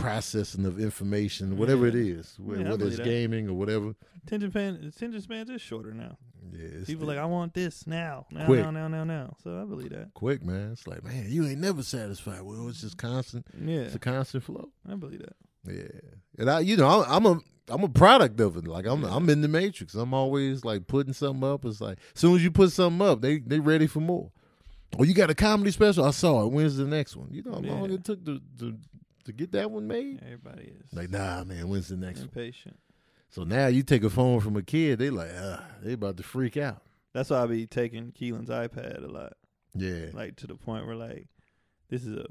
[0.00, 2.14] Processing of information, whatever it Yeah.
[2.16, 3.04] is, wh- Yeah, whether it's that.
[3.04, 3.94] gaming or whatever.
[4.26, 6.16] Attention span, attention spans is shorter now.
[6.52, 8.60] Yeah, People the- like, I want this now, now, Quick.
[8.64, 9.36] now, now, now, now.
[9.42, 10.14] So I believe that.
[10.14, 10.72] quick, man.
[10.72, 12.42] It's like, man, you ain't never satisfied.
[12.42, 13.46] Well, it's just constant.
[13.60, 14.70] Yeah, It's a constant flow.
[14.88, 15.36] I believe that.
[15.66, 16.00] Yeah,
[16.38, 18.66] and I, you know, I'm, I'm a, I'm a product of it.
[18.66, 19.94] Like I'm, I'm in the matrix.
[19.94, 21.64] I'm always like putting something up.
[21.66, 24.30] It's like, as soon as you put something up, they, they ready for more.
[24.98, 26.04] Oh, you got a comedy special?
[26.06, 26.52] I saw it.
[26.52, 27.28] When's the next one?
[27.30, 27.96] You know how long Yeah.
[27.96, 28.74] it took to, to,
[29.24, 30.20] to get that one made?
[30.24, 31.68] Everybody is Like, nah, man.
[31.68, 32.28] When's the next one?
[32.28, 32.78] impatient.
[33.30, 36.22] So now you take a phone from a kid, they like, ah, they about to
[36.22, 36.82] freak out.
[37.12, 39.34] That's why I be taking Keelan's iPad a lot,
[39.74, 41.26] Yeah, like to the point where like,
[41.90, 42.26] this is a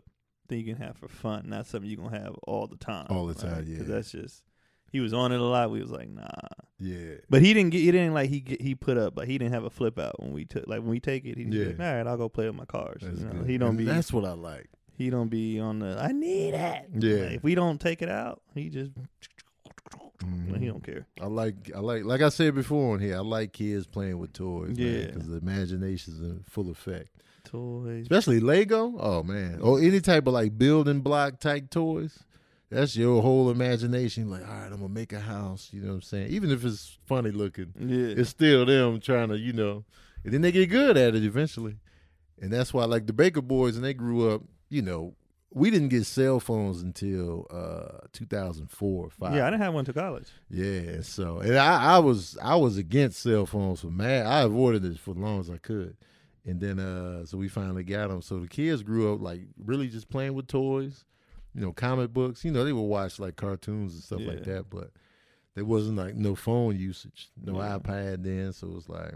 [0.47, 3.07] thing you can have for fun, not something you gonna have all the time.
[3.09, 3.95] All the time, Like, 'cause yeah.
[3.95, 4.43] that's just.
[4.89, 5.69] He was on it a lot.
[5.69, 6.25] We was like, nah.
[6.79, 7.15] yeah.
[7.29, 7.79] But he didn't get.
[7.81, 8.29] He didn't like.
[8.29, 10.65] He get, he put up, but he didn't have a flip out when we took.
[10.65, 11.65] Like when we take it, he's Yeah.
[11.65, 13.01] like, all right, I'll go play with my cars.
[13.03, 13.43] You know.
[13.43, 13.83] He don't And be.
[13.83, 14.69] That's what I like.
[14.97, 15.97] He don't be on the.
[16.01, 16.89] I need it.
[16.97, 17.15] Yeah.
[17.25, 18.91] Like, if we don't take it out, he just.
[20.23, 20.59] Mhm.
[20.59, 21.05] He don't care.
[21.21, 23.17] I like I like like I said before on here.
[23.17, 24.75] I like kids playing with toys.
[24.77, 25.05] Yeah.
[25.05, 27.09] because the imagination's in full effect.
[27.43, 28.01] Toys.
[28.01, 28.95] Especially Lego.
[28.99, 32.17] Oh man, or any type of like building block type toys.
[32.69, 34.29] That's your whole imagination.
[34.29, 35.69] Like, all right, I'm gonna make a house.
[35.71, 36.31] You know what I'm saying?
[36.31, 38.19] Even if it's funny looking, Yeah.
[38.19, 39.85] it's still them trying to, you know.
[40.25, 41.77] And then they get good at it eventually.
[42.41, 44.41] And that's why, like the Baker Boys, and they grew up.
[44.69, 45.15] You know,
[45.53, 49.33] we didn't get cell phones until uh 2004 five.
[49.33, 50.27] yeah, I didn't have one to college.
[50.49, 54.25] Yeah, so and I, I was I was against cell phones for mad.
[54.25, 55.95] I avoided it for as long as I could,
[56.45, 58.21] and then uh, so we finally got them.
[58.21, 61.05] So the kids grew up like really just playing with toys,
[61.55, 62.43] you know, comic books.
[62.43, 64.91] You know, they would watch like cartoons and stuff like that, but
[65.55, 67.77] there wasn't like no phone usage, no Yeah.
[67.79, 68.53] iPad then.
[68.53, 69.15] So it was like,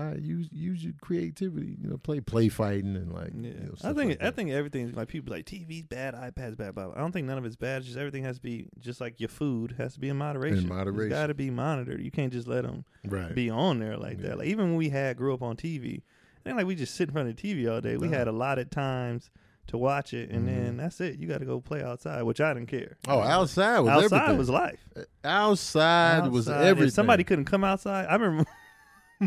[0.00, 1.76] right, use use your creativity.
[1.82, 4.50] You know, play play fighting and like Yeah, you know, I think like I think
[4.50, 6.94] everything like people like TV's bad, iPad's bad, blah, blah.
[6.96, 7.78] I don't think none of it's bad.
[7.78, 10.68] It's just everything has to be just like your food has to be in moderation.
[10.68, 11.10] moderation.
[11.10, 12.00] Got to be monitored.
[12.02, 13.34] You can't just let them right.
[13.34, 14.28] be on there like Yeah.
[14.30, 14.38] that.
[14.38, 16.02] Like even when we had grew up on TV, it
[16.48, 17.96] ain't like we just sit in front of the TV all day.
[17.96, 18.16] We No.
[18.18, 19.30] had of times
[19.68, 20.46] to watch it, and Mhm.
[20.46, 21.18] then that's it.
[21.20, 22.96] You got to go play outside, which I didn't care.
[23.06, 24.38] Oh, outside was outside everything.
[24.38, 24.88] was life.
[25.24, 26.90] outside, was Outside, if everything.
[26.90, 28.06] somebody couldn't come outside.
[28.06, 28.44] I remember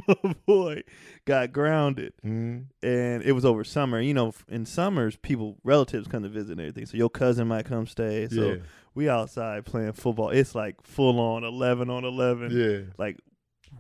[0.08, 0.84] my boy
[1.26, 2.66] got grounded Mhm.
[2.84, 4.00] and it was over summer.
[4.02, 6.86] You know, in summers, people relatives come to visit and everything.
[6.86, 8.28] So your cousin might come stay.
[8.30, 8.56] So yeah,
[8.94, 10.30] we outside playing football.
[10.30, 12.92] It's like full on eleven on eleven, yeah.
[12.98, 13.18] like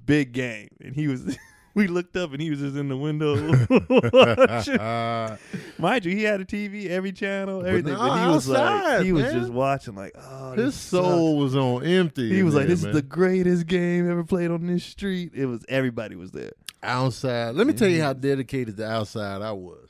[0.06, 0.70] big game.
[0.82, 1.38] And he was
[1.76, 3.36] we looked up and he was just in the window.
[4.80, 5.38] Uh,
[5.78, 7.94] Mind you, he had a TV, every channel, everything.
[7.96, 11.06] But, he was outside, like, he was just watching, like, oh, his this sucks.
[11.06, 12.34] soul was on empty.
[12.34, 12.92] He was like, "This man.
[12.92, 16.54] is the greatest game ever played on this street." It was everybody was there.
[16.82, 17.56] outside.
[17.56, 19.90] Let me tell you how dedicated to outside I was.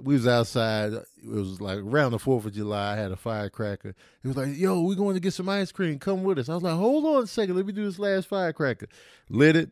[0.00, 0.92] We was outside.
[0.92, 2.92] It was like around the Fourth of July.
[2.92, 3.94] I had a firecracker.
[4.22, 5.98] He was like, "Yo, we going to get some ice cream.
[5.98, 7.56] Come with us." I was like, "Hold on a second.
[7.56, 8.86] Let me do this last firecracker."
[9.28, 9.70] Lit it,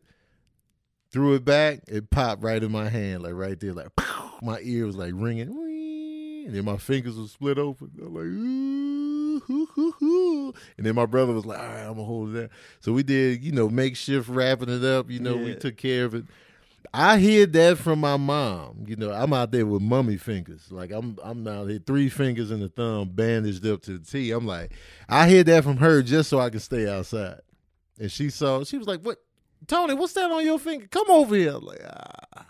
[1.13, 1.81] threw it back.
[1.89, 3.73] It popped right in my hand, like right there.
[3.73, 4.39] Like pow.
[4.43, 7.91] my ear was like ringing, and then my fingers were split open.
[8.01, 10.55] I'm like, ooh, hoo, hoo, hoo.
[10.77, 13.03] and then my brother was like, "All right, I'm gonna hold it there." So we
[13.03, 15.11] did, you know, makeshift wrapping it up.
[15.11, 16.25] You know, we took care of it.
[16.95, 18.85] I hear that from my mom.
[18.87, 20.71] You know, I'm out there with mummy fingers.
[20.71, 24.31] Like I'm I'm out here three fingers and the thumb bandaged up to the T.
[24.31, 24.73] I'm like,
[25.09, 27.41] I hear that from her just so I can stay outside.
[28.01, 29.19] And she saw she was like, What
[29.67, 30.87] Tony, what's that on your finger?
[30.89, 31.55] Come over here.
[31.57, 32.47] I'm like, ah,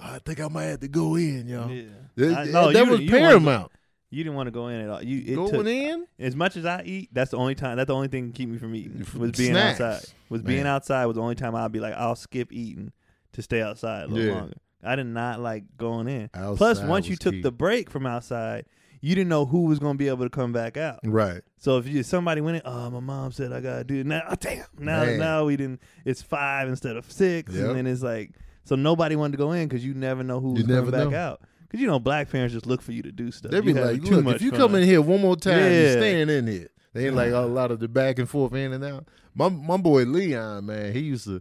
[0.00, 1.70] I think I might have to go in, y'all.
[1.70, 1.84] Yeah,
[2.16, 3.70] That, I- no, that was paramount.
[4.10, 5.02] You didn't want to go in at all.
[5.02, 6.06] You it Going took, in?
[6.18, 7.08] as much as I eat.
[7.12, 7.78] That's the only time.
[7.78, 8.98] That's the only thing to keep me from eating.
[9.18, 9.80] Was being Snacks.
[9.80, 10.12] outside.
[10.28, 12.92] Was being outside was the only time I'd be like, I'll skip eating
[13.32, 14.34] to stay outside a little Yeah.
[14.40, 14.56] longer.
[14.84, 16.28] I did not like going in.
[16.34, 17.40] Outside Plus, once you took key.
[17.40, 18.66] the break from outside,
[19.02, 21.00] you didn't know who was going to be able to come back out.
[21.04, 21.42] Right.
[21.58, 24.22] So if you somebody went in, oh my mom said I gotta do it now.
[24.30, 25.18] Oh, damn, now Man.
[25.18, 25.82] now we didn't.
[26.06, 27.66] It's five instead of six, Yep.
[27.66, 28.30] and then it's like
[28.64, 31.10] so nobody wanted to go in because you never know who You was coming back
[31.10, 31.16] know.
[31.18, 31.40] out.
[31.62, 33.50] Because you know black parents just look for you to do stuff.
[33.50, 34.60] They be like, too look, much if you fun.
[34.60, 36.68] come in here one more time, you're staying in here.
[36.92, 39.06] They ain't like a lot of the back and forth in and out.
[39.34, 41.40] My my boy Leon, man, he used to,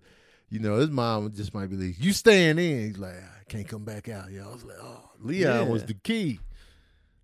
[0.49, 2.87] you know, his mom just might be like, you staying in.
[2.87, 4.31] He's like, I can't come back out.
[4.31, 6.39] Yo, I was like, oh, Leon was the key.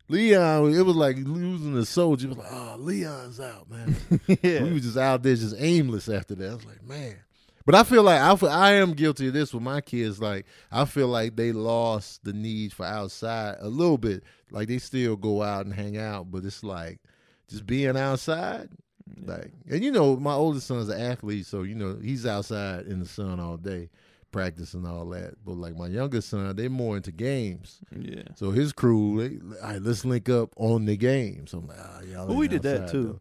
[0.10, 2.28] Leon, it was like losing a soldier.
[2.28, 3.96] It was like, oh, Leon's out, man.
[4.42, 4.64] yeah.
[4.64, 6.50] We was just out there just aimless after that.
[6.50, 7.18] I was like, man.
[7.68, 10.22] But I feel like I, feel, I am guilty of this with my kids.
[10.22, 14.24] Like I feel like they lost the need for outside a little bit.
[14.52, 17.00] Like they still go out and hang out, but it's like
[17.50, 18.70] just being outside.
[19.22, 23.02] Like and you know, my oldest son's an athlete, so you know he's outside in
[23.02, 23.90] the sun all day,
[24.32, 25.36] practicing all that.
[25.46, 27.80] But like my youngest son, they more into games.
[27.98, 28.24] yeah.
[28.36, 31.52] So his crew, they, all right, let's link up on the games.
[31.52, 32.28] So I'm like, ah, y'all.
[32.28, 33.20] Well, we did that, too.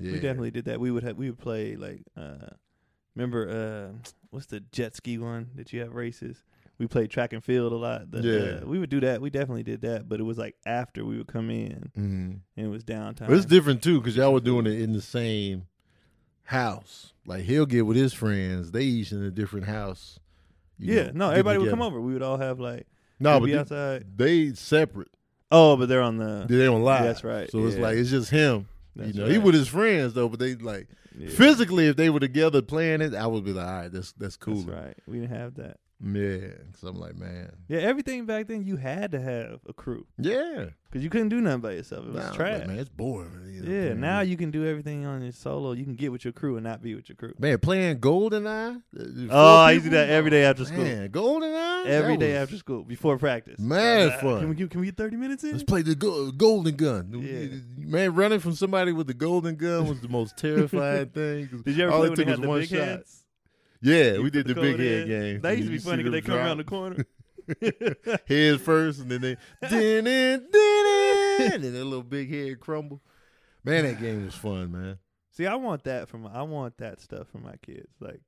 [0.00, 0.12] Yeah.
[0.12, 0.78] We definitely did that.
[0.80, 2.50] We would have we would play like uh
[3.16, 3.48] remember
[3.92, 6.44] uh what's the jet ski one that you have races?
[6.78, 8.08] We played track and field a lot.
[8.12, 8.64] The, Yeah.
[8.64, 9.20] uh, we would do that.
[9.20, 12.40] We definitely did that, but it was like after we would come in Mhm.
[12.56, 13.26] and it was downtime.
[13.26, 15.66] But it's different too because y'all were doing it in the same
[16.44, 17.12] house.
[17.26, 18.70] Like he'll get with his friends.
[18.70, 20.18] They each in a different house.
[20.78, 22.00] Yeah, know, no, everybody would come over.
[22.00, 22.86] We would all have like
[23.20, 24.04] No, but be they, outside.
[24.16, 25.08] they separate.
[25.50, 27.02] Oh, but they're on the They don't lie.
[27.02, 28.68] That's right, So it's like it's just him.
[28.96, 32.10] That's you know, he with his friends though, but they like yeah, physically if they
[32.10, 34.62] were together playing it, I would be like, all right, that's that's cool.
[34.62, 34.96] That's right.
[35.06, 35.78] We didn't have that.
[36.00, 40.06] Yeah, because I'm like, man, Yeah, everything back then you had to have a crew
[40.16, 40.66] yeah.
[40.88, 42.06] because you couldn't do nothing by yourself.
[42.06, 42.66] It was Nah, like, trash.
[42.68, 43.32] man, it's boring.
[43.52, 45.72] you know, yeah, playing now you can do everything on your solo.
[45.72, 47.34] You can get with your crew and not be with your crew.
[47.40, 48.80] man playing Goldeneye.
[49.28, 50.84] Oh, I used to do that every day after school.
[50.84, 53.58] Man, Goldeneye Every That day after school before practice.
[53.58, 54.40] Mad Uh, fun.
[54.40, 55.50] Can we get, can we get thirty minutes in?
[55.50, 57.12] Let's play the go- golden gun.
[57.12, 57.58] Yeah.
[57.84, 61.62] Man, running from somebody with the golden gun was the most terrifying thing.
[61.64, 62.78] Did you ever all play when they had was the one big shot.
[62.78, 63.24] heads?
[63.80, 65.08] Yeah, You we did the, code big head in?
[65.08, 65.40] game.
[65.40, 67.04] That used to be funny because they come around the corner.
[68.26, 69.36] head first, and then they
[69.68, 73.00] din it, din it, and then that little big head crumble.
[73.64, 74.98] Man, that game was fun, man.
[75.30, 77.88] See, I want that from I want that stuff for my kids.
[78.00, 78.20] Like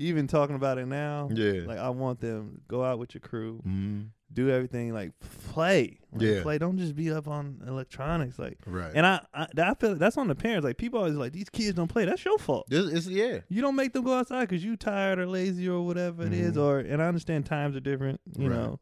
[0.00, 1.62] even talking about it now, Yeah.
[1.66, 5.10] like I want them go out with your crew, mm do everything like
[5.48, 5.98] play.
[6.12, 6.42] Like, Yeah.
[6.42, 6.56] play.
[6.56, 8.38] Don't just be up on electronics.
[8.38, 8.92] Like, Right.
[8.94, 10.64] and I, I, I feel that's on the parents.
[10.64, 12.04] Like people always like these kids don't play.
[12.04, 12.66] That's your fault.
[12.68, 13.40] This it's yeah.
[13.48, 16.54] You don't make them go outside because you tired or lazy or whatever it is.
[16.54, 16.62] Mhm.
[16.62, 18.20] Or and I understand times are different.
[18.38, 18.56] You Right.
[18.56, 18.78] know,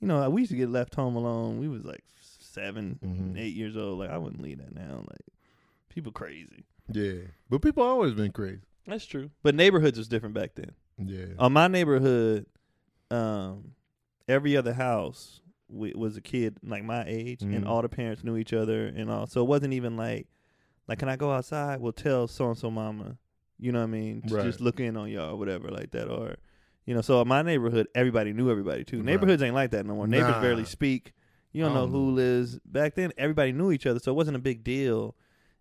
[0.00, 1.58] you know we used to get left home alone.
[1.58, 3.36] We was like 7 Mhm.
[3.40, 3.98] eight years old.
[3.98, 4.98] Like I wouldn't leave that now.
[4.98, 5.26] Like
[5.88, 6.64] people crazy.
[6.92, 7.22] Yeah.
[7.50, 8.60] But people always been crazy.
[8.86, 9.30] That's true.
[9.42, 10.72] But neighborhoods was different back then.
[10.98, 11.26] Yeah.
[11.38, 12.46] On my neighborhood,
[13.10, 13.72] um,
[14.28, 15.40] every other house
[15.70, 17.66] w- was a kid like my age, and Mhm.
[17.66, 19.26] all the parents knew each other, and all.
[19.26, 20.26] So it wasn't even like,
[20.88, 21.80] like, can I go outside?
[21.80, 23.18] Well, tell so and so mama.
[23.58, 24.22] You know what I mean?
[24.28, 24.44] Right.
[24.44, 26.36] Just look in on y'all or whatever like that, or
[26.84, 27.00] you know.
[27.00, 28.96] So in my neighborhood, everybody knew everybody too.
[28.98, 29.06] Right.
[29.06, 30.06] Neighborhoods ain't like that no more.
[30.08, 31.12] Neighbors barely speak.
[31.52, 32.12] You don't I know don't who know.
[32.14, 32.58] lives.
[32.64, 35.14] Back then, everybody knew each other, so it wasn't a big deal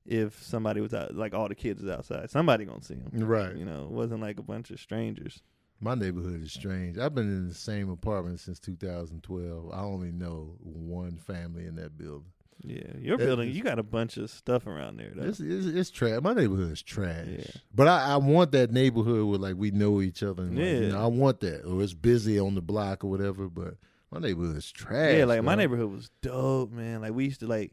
[0.06, 1.16] if somebody was out.
[1.16, 3.26] Like all the kids was outside, somebody gonna see them.
[3.26, 3.56] Right.
[3.56, 5.42] You know, it wasn't like a bunch of strangers.
[5.80, 6.98] My neighborhood is strange.
[7.00, 9.72] I've been in the same apartment since 2012.
[9.74, 12.32] I only know one family in that building.
[12.64, 15.12] Yeah, your That building, is- you got a bunch of stuff around there.
[15.16, 15.24] Though.
[15.24, 16.22] It's it's, it's trash.
[16.22, 17.26] My neighborhood is trash.
[17.28, 17.44] Yeah.
[17.74, 20.44] But I, I want that neighborhood where like we know each other.
[20.44, 20.88] And, like, you Yeah.
[20.90, 21.66] know, I want that.
[21.66, 23.48] Or it's busy on the block or whatever.
[23.50, 23.78] But
[24.12, 25.18] my neighborhood is trash.
[25.18, 27.02] yeah, like my neighborhood was dope, man.
[27.02, 27.72] Like we used to like,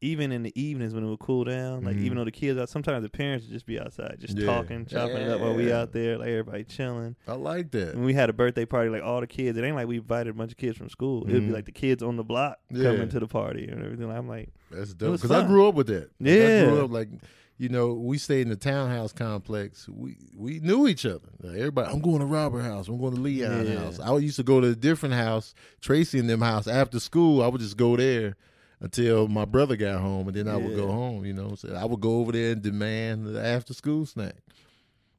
[0.00, 2.02] even in the evenings when it would cool down, like Mhm.
[2.02, 4.46] even though the kids out, sometimes the parents would just be outside, just Yeah.
[4.46, 7.16] talking, chopping it up while we out there, like everybody chilling.
[7.26, 7.96] I like that.
[7.96, 10.30] When we had a birthday party, like all the kids, it ain't like we invited
[10.30, 11.24] a bunch of kids from school.
[11.26, 12.84] It would be like the kids on the block Yeah.
[12.92, 14.08] coming to the party and everything.
[14.10, 15.16] I'm like, That's dope.
[15.16, 16.10] Because I grew up with that.
[16.20, 16.64] Like, I Yeah.
[16.70, 17.08] grew up like,
[17.56, 19.88] you know, we stayed in the townhouse complex.
[19.88, 21.28] We we knew each other.
[21.42, 22.86] Like, everybody, I'm going to Robert House.
[22.86, 23.78] I'm going to Leon Yeah.
[23.80, 23.98] House.
[23.98, 26.68] I used to go to a different house, Tracy and them house.
[26.68, 28.36] After school, I would just go there
[28.80, 31.24] until my brother got home, and then I would go home.
[31.24, 34.36] You know, so I would go over there and demand the after school snack.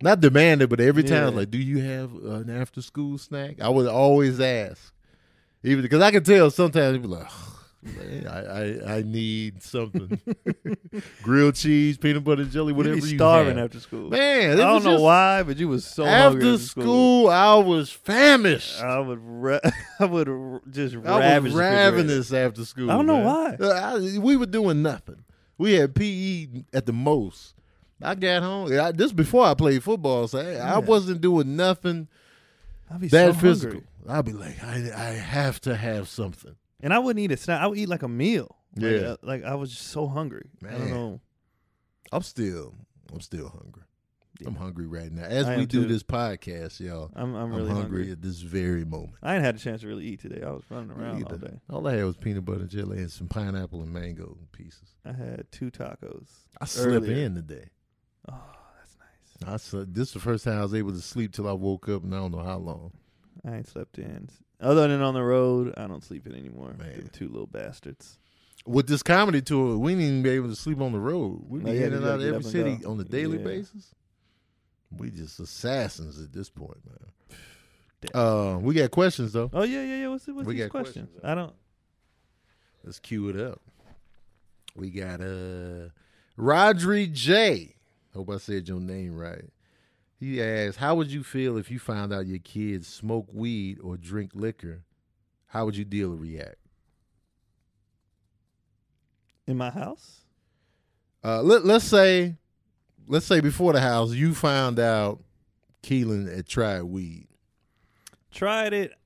[0.02, 3.60] Not demand it, but every time, like, do you have an after school snack?
[3.62, 4.93] I would always ask,
[5.62, 7.28] even because I could tell sometimes be like.
[7.82, 10.20] Man, I, I I need something.
[11.24, 14.10] Grilled cheese, peanut butter and jelly, whatever you starving after school.
[14.10, 17.89] Man, I don't know just- why, but you was so hungry After school, I was
[17.89, 18.82] famished.
[18.82, 19.60] I would, ra-
[20.00, 22.92] I would r- just I was ravenous after school.
[22.92, 23.58] I don't know man.
[23.60, 23.65] why.
[23.65, 25.24] Uh, I- we were doing nothing.
[25.58, 27.54] We had PE at the most.
[28.02, 28.78] I got home.
[28.78, 32.08] I, this before I played football, so I, I wasn't doing nothing
[32.89, 33.82] that so physical.
[34.06, 34.18] hungry.
[34.18, 36.56] I'd be like, I, I have to have something.
[36.82, 37.62] And I wouldn't eat a snack.
[37.62, 38.56] I would eat like a meal.
[38.76, 39.08] Like, Yeah.
[39.08, 40.50] uh, like I was just so hungry.
[40.68, 41.22] I don't know.
[42.12, 42.76] I'm still,
[43.13, 43.84] I'm still hungry.
[44.46, 45.24] I'm hungry right now.
[45.24, 45.88] As I we do too.
[45.89, 48.12] this podcast, y'all, I'm I'm I'm, really hungry, hungry.
[48.13, 49.15] at this very moment.
[49.22, 50.42] I ain't had a chance to really eat today.
[50.46, 51.60] I was running around all day.
[51.70, 54.96] All I had was peanut butter and jelly and some pineapple and mango pieces.
[55.04, 56.28] I had two tacos.
[56.62, 57.26] I slept Earlier.
[57.26, 57.70] in today.
[58.30, 58.36] Oh,
[58.78, 59.54] that's nice.
[59.54, 61.89] I slept, this is the first time I was able to sleep till I woke
[61.89, 62.94] up, and I don't know how long.
[63.46, 64.30] I ain't slept in.
[64.62, 66.74] Other than on the road, I don't sleep in anymore.
[66.78, 66.91] Man.
[66.98, 68.17] Them two little bastards.
[68.65, 71.45] With this comedy tour, we didn't even be able to sleep on the road.
[71.48, 73.43] We be in and out of every city on a daily Yeah.
[73.45, 73.95] basis.
[74.98, 77.38] We just assassins at this point, man.
[78.13, 79.50] Uh, we got questions though.
[79.52, 80.08] Oh yeah, yeah, yeah.
[80.08, 81.10] What's, what's We these got questions?
[81.10, 81.54] questions, I don't.
[82.86, 83.60] Let's cue it up.
[84.74, 85.89] We got uh
[86.38, 87.76] Rodri J.
[88.13, 89.43] Hope I said your name right.
[90.19, 93.95] He asked, "How would you feel if you found out your kids smoke weed or
[93.95, 94.84] drink liquor?
[95.47, 96.58] How would you deal or react?"
[99.47, 100.21] In my house?
[101.23, 102.36] Uh, let Let's say,
[103.08, 105.23] let's say before the house, you found out
[105.84, 107.27] Keelan had tried weed.
[108.32, 108.98] Tried it.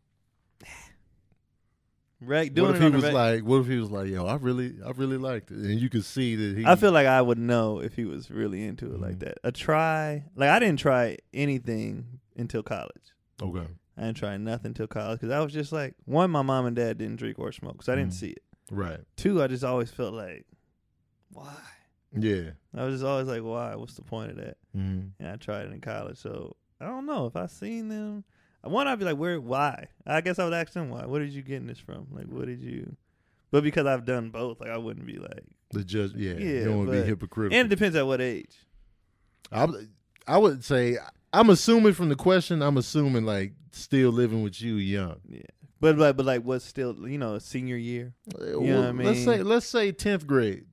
[2.26, 3.44] Right, doing what if he was like?
[3.44, 6.06] What if he was like, "Yo, I really, I really liked it," and you could
[6.06, 6.66] see that he.
[6.66, 9.20] I feel like I would know if he was really into it like Mhm.
[9.20, 9.38] that.
[9.44, 13.14] A try, like I didn't try anything until college.
[13.42, 16.66] okay, I didn't try nothing until college because I was just like, one, my mom
[16.66, 18.20] and dad didn't drink or smoke, so I didn't Mhm.
[18.20, 18.44] see it.
[18.72, 20.46] right, Two, I just always felt like,
[21.32, 21.56] why?
[22.18, 22.52] yeah.
[22.74, 23.76] I was just always like, why?
[23.76, 24.58] What's the point of that?
[24.76, 25.08] Mm-hmm.
[25.20, 28.24] And I tried it in college, so I don't know if I seen them.
[28.64, 29.40] One, I'd be like, where?
[29.42, 29.88] Why?
[30.06, 31.06] I guess I would ask them why.
[31.06, 32.08] Where did you getting this from?
[32.12, 32.96] Like, what did you?
[33.52, 35.44] But because I've done both, like I wouldn't be like.
[35.72, 37.58] The judge, yeah, Yeah, you don't want to be hypocritical.
[37.58, 38.56] And it depends at what age.
[39.52, 39.68] I,
[40.28, 40.98] I would say
[41.32, 45.20] I'm assuming from the question, I'm assuming like still living with you young.
[45.28, 45.42] Yeah,
[45.80, 48.92] but like, but like, what's still you know a senior year, uh, know what I
[48.92, 50.66] Let's say let's say tenth grade.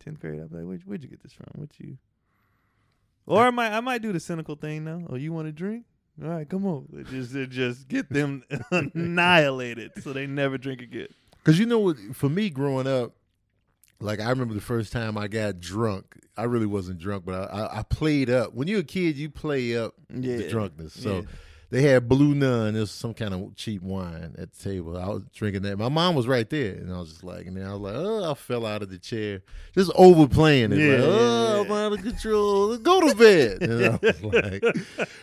[0.00, 0.40] tenth grade?
[0.40, 1.46] I'd be like, where'd, where'd you get this from?
[1.54, 1.98] What you?
[3.26, 5.02] Or I might I might do the cynical thing now.
[5.08, 5.84] Oh, you want to drink?
[6.22, 6.86] All right, come on.
[6.92, 11.08] It just it just get them annihilated so they never drink again.
[11.38, 11.96] Because you know what?
[12.12, 13.12] For me, growing up,
[14.00, 16.16] like I remember the first time I got drunk.
[16.36, 18.54] I really wasn't drunk, but I, I, I played up.
[18.54, 20.94] When you're a kid, you play up Yeah, the drunkenness.
[20.94, 21.22] So yeah.
[21.70, 22.76] They had Blue Nun.
[22.76, 24.96] It was some kind of cheap wine at the table.
[24.96, 25.78] I was drinking that.
[25.78, 27.94] My mom was right there, and I was just like, and then I was like,
[27.96, 29.42] oh, I fell out of the chair,
[29.74, 30.78] just overplaying it.
[30.78, 32.76] Yeah, like, oh, yeah, I'm out of control.
[32.78, 33.62] Go to bed.
[33.62, 34.64] And I was like,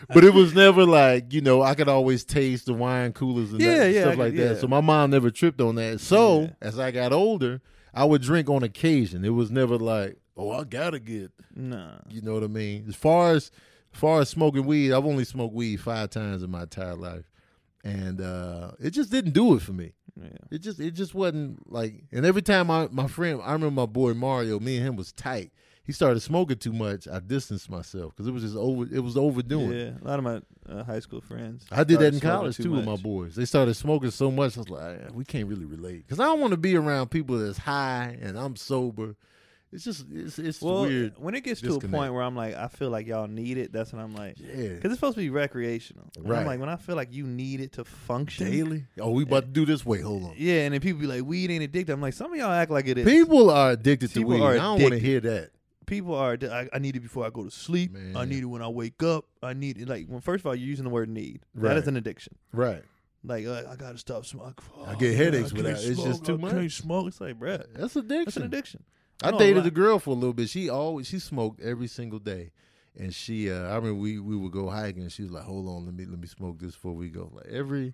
[0.10, 3.62] but it was never like you know I could always taste the wine coolers and
[3.62, 4.60] Yeah, that, yeah, stuff I like that.
[4.60, 6.00] So my mom never tripped on that.
[6.00, 7.62] So as I got older,
[7.94, 9.26] I would drink on occasion.
[9.26, 11.32] It was never like, oh, I gotta get.
[11.56, 11.96] Nah.
[12.10, 12.86] You know what I mean?
[12.88, 13.52] As far as
[13.94, 17.26] as far as smoking weed, I've only smoked weed five times in my entire life,
[17.84, 19.94] and uh, it just didn't do it for me.
[20.22, 20.30] Yeah.
[20.50, 22.04] It just it just wasn't like.
[22.12, 24.60] And every time I my friend, I remember my boy Mario.
[24.60, 25.52] Me and him was tight.
[25.84, 27.08] He started smoking too much.
[27.08, 28.84] I distanced myself because it was just over.
[28.94, 29.72] It was overdoing.
[29.72, 31.66] Yeah, a lot of my uh, high school friends.
[31.72, 33.36] I did that in college too too with my boys.
[33.36, 34.58] They started smoking so much.
[34.58, 37.10] I was like, "Ah, we can't really relate because I don't want to be around
[37.10, 39.16] people that's high and I'm sober.
[39.72, 41.14] It's just it's it's well, weird.
[41.18, 43.72] when it gets to a point where I'm like, I feel like y'all need it.
[43.72, 46.10] That's when I'm like, Yeah, because it's supposed to be recreational.
[46.18, 46.40] And Right.
[46.40, 48.86] I'm like, when I feel like you need it to function daily.
[49.00, 49.86] Oh, we about to do this.
[49.86, 50.34] Wait, hold on.
[50.38, 51.94] Yeah, and then people be like, weed ain't addicted.
[51.94, 53.06] I'm like, some of y'all act like it is.
[53.06, 54.42] People are addicted to weed.
[54.42, 55.52] I don't want to hear that.
[55.86, 57.92] people are I, I need it before I go to sleep.
[57.94, 58.16] Man.
[58.16, 59.26] I need it when I wake up.
[59.44, 61.42] I need it like when first of all you're using the word need.
[61.56, 61.78] That Right.
[61.78, 62.36] is an addiction.
[62.54, 62.84] Right.
[63.24, 64.66] Like uh, I gotta stop smoking.
[64.86, 65.86] I get headaches with can't that.
[65.88, 66.52] It's just too I much.
[66.54, 67.08] Can't smoke.
[67.08, 68.26] It's like, bruh, That's addiction.
[68.26, 68.84] that's an addiction.
[69.24, 70.50] I a dated a girl for a little bit.
[70.50, 72.52] She always she smoked every single day,
[72.98, 75.04] and she uh, I remember we we would go hiking.
[75.04, 77.30] and She was like, "Hold on, let me let me smoke this before we go."
[77.34, 77.94] Like every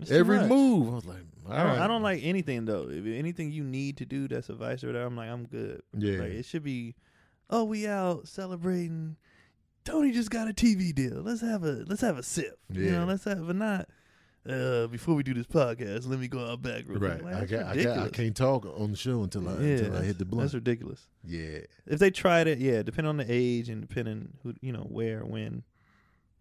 [0.00, 2.88] It's every move, I was like, "All I don't, right." I don't like anything though.
[2.90, 5.82] If anything you need to do that's a vice or whatever, I'm like, I'm good.
[5.96, 6.94] Yeah, Like it should be,
[7.50, 9.16] oh, we out celebrating.
[9.84, 11.22] Tony just got a TV deal.
[11.22, 12.58] Let's have a let's have a sip.
[12.70, 12.90] You Yeah.
[13.00, 13.88] know, let's have a not.
[14.48, 16.84] Uh, before we do this podcast, let me go out back.
[16.86, 17.20] Real right.
[17.20, 17.34] quick.
[17.34, 19.96] Like, I, got, I, got, I can't talk on the show until I yeah, until
[19.96, 20.44] I hit the blunt.
[20.44, 21.06] That's ridiculous.
[21.22, 24.86] Yeah, If they tried it, yeah, depending on the age and depending who you know
[24.88, 25.64] where when.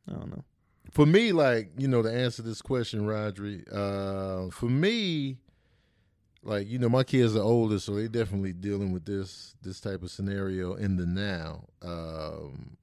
[0.10, 0.46] I don't know.
[0.92, 3.66] for me, like you know, to answer this question, Rodri.
[3.70, 5.38] Uh, for me,
[6.44, 10.02] like you know, my kids are older, so they definitely dealing with this this type
[10.02, 11.66] of scenario in the now.
[11.82, 12.78] Um,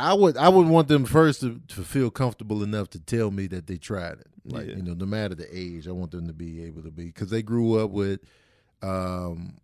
[0.00, 3.46] I would I would want them first to, to feel comfortable enough to tell me
[3.48, 4.26] that they tried it.
[4.44, 4.76] Like Yeah.
[4.76, 7.30] you know, no matter the age, I want them to be able to be because
[7.30, 8.20] they grew up with.
[8.82, 9.58] Um,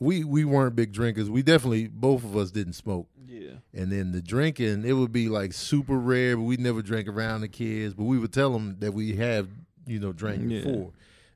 [0.00, 1.30] we we weren't big drinkers.
[1.30, 3.08] We definitely both of us didn't smoke.
[3.26, 3.52] Yeah.
[3.72, 7.40] And then the drinking, it would be like super rare, but we never drank around
[7.42, 7.94] the kids.
[7.94, 9.48] But we would tell them that we have,
[9.86, 10.58] you know, drank Yeah.
[10.64, 10.90] before.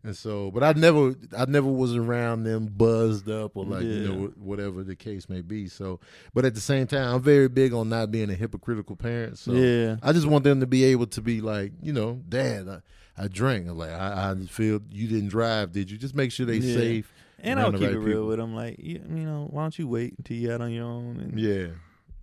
[0.07, 4.09] And so, but I never, I never was around them buzzed up or like, you
[4.09, 5.67] know, whatever the case may be.
[5.67, 5.99] So,
[6.33, 9.37] but at the same time, I'm very big on not being a hypocritical parent.
[9.39, 9.97] So, yeah.
[10.05, 12.81] I just want them to be able to be like, you know, Dad, I,
[13.25, 13.69] I drank.
[13.69, 15.99] I'm like, I, I feel you didn't drive, did you?
[15.99, 16.75] Just make sure they Yeah.
[16.75, 17.13] safe.
[17.39, 18.55] And I'll keep right it real with them.
[18.55, 21.19] Like, you, you know, why don't you wait until you're out on your own?
[21.21, 21.67] And Yeah,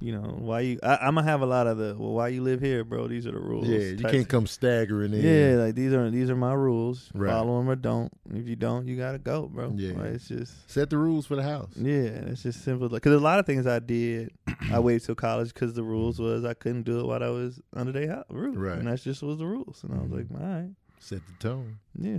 [0.04, 0.80] you know, why you?
[0.84, 1.96] I, I'm gonna have a lot of the.
[1.98, 3.08] Well, why you live here, bro?
[3.08, 3.66] These are the rules.
[3.68, 3.80] yeah.
[3.80, 5.22] You can't come staggering in.
[5.22, 7.10] Yeah, like these are these are my rules.
[7.14, 7.30] Right.
[7.32, 8.12] Follow them or don't.
[8.34, 9.72] If you don't, you gotta go, bro.
[9.78, 9.94] Yeah.
[9.94, 11.72] Like, it's just Set the rules for the house.
[11.78, 12.90] yeah, it's just simple.
[12.90, 14.32] Because a lot of things I did,
[14.72, 17.62] I waited till college because the rules was I couldn't do it while I was
[17.74, 18.78] under their house roof, Right.
[18.80, 19.84] and that's just was the rules.
[19.84, 20.32] And I was Mhm.
[20.32, 21.78] like, all right, Set the tone.
[21.98, 22.18] yeah.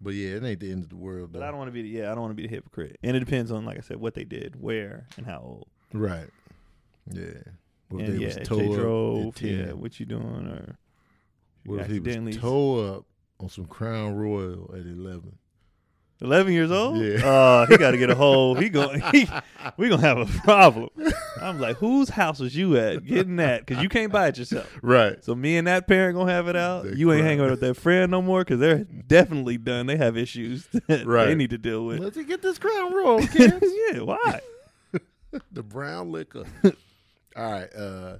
[0.00, 1.32] But yeah, it ain't the end of the world.
[1.32, 1.42] But.
[1.42, 2.98] I don't want to be the yeah, I don't want to be the hypocrite.
[3.02, 5.68] And it depends on like I said, what they did, where, and how old.
[5.92, 6.28] Right.
[7.10, 7.24] Yeah.
[7.88, 9.48] What if and they yeah, was if toe they drove, at 10?
[9.50, 10.78] yeah, what you doing, or
[11.64, 13.04] What if he was toe up
[13.38, 15.38] on some Crown Royal at 11?
[16.22, 16.98] Eleven years old?
[16.98, 17.26] Yeah.
[17.26, 18.54] Uh, he got to get a whole.
[18.54, 19.02] He going.
[19.12, 19.28] He,
[19.76, 20.88] we gonna have a problem.
[21.40, 23.66] I'm like, whose house was you at getting that?
[23.66, 24.70] Because you can't buy it yourself.
[24.82, 25.22] Right.
[25.22, 26.84] So me and that parent gonna have it out.
[26.84, 27.28] They you ain't cry.
[27.28, 29.86] hanging out with that friend no more because they're definitely done.
[29.86, 32.00] They have issues that they need to deal with.
[32.00, 33.58] Let's get this Crown Royal, kids.
[33.92, 34.40] yeah, why?
[35.52, 36.44] the brown liquor.
[37.36, 37.74] All right.
[37.74, 38.18] Uh,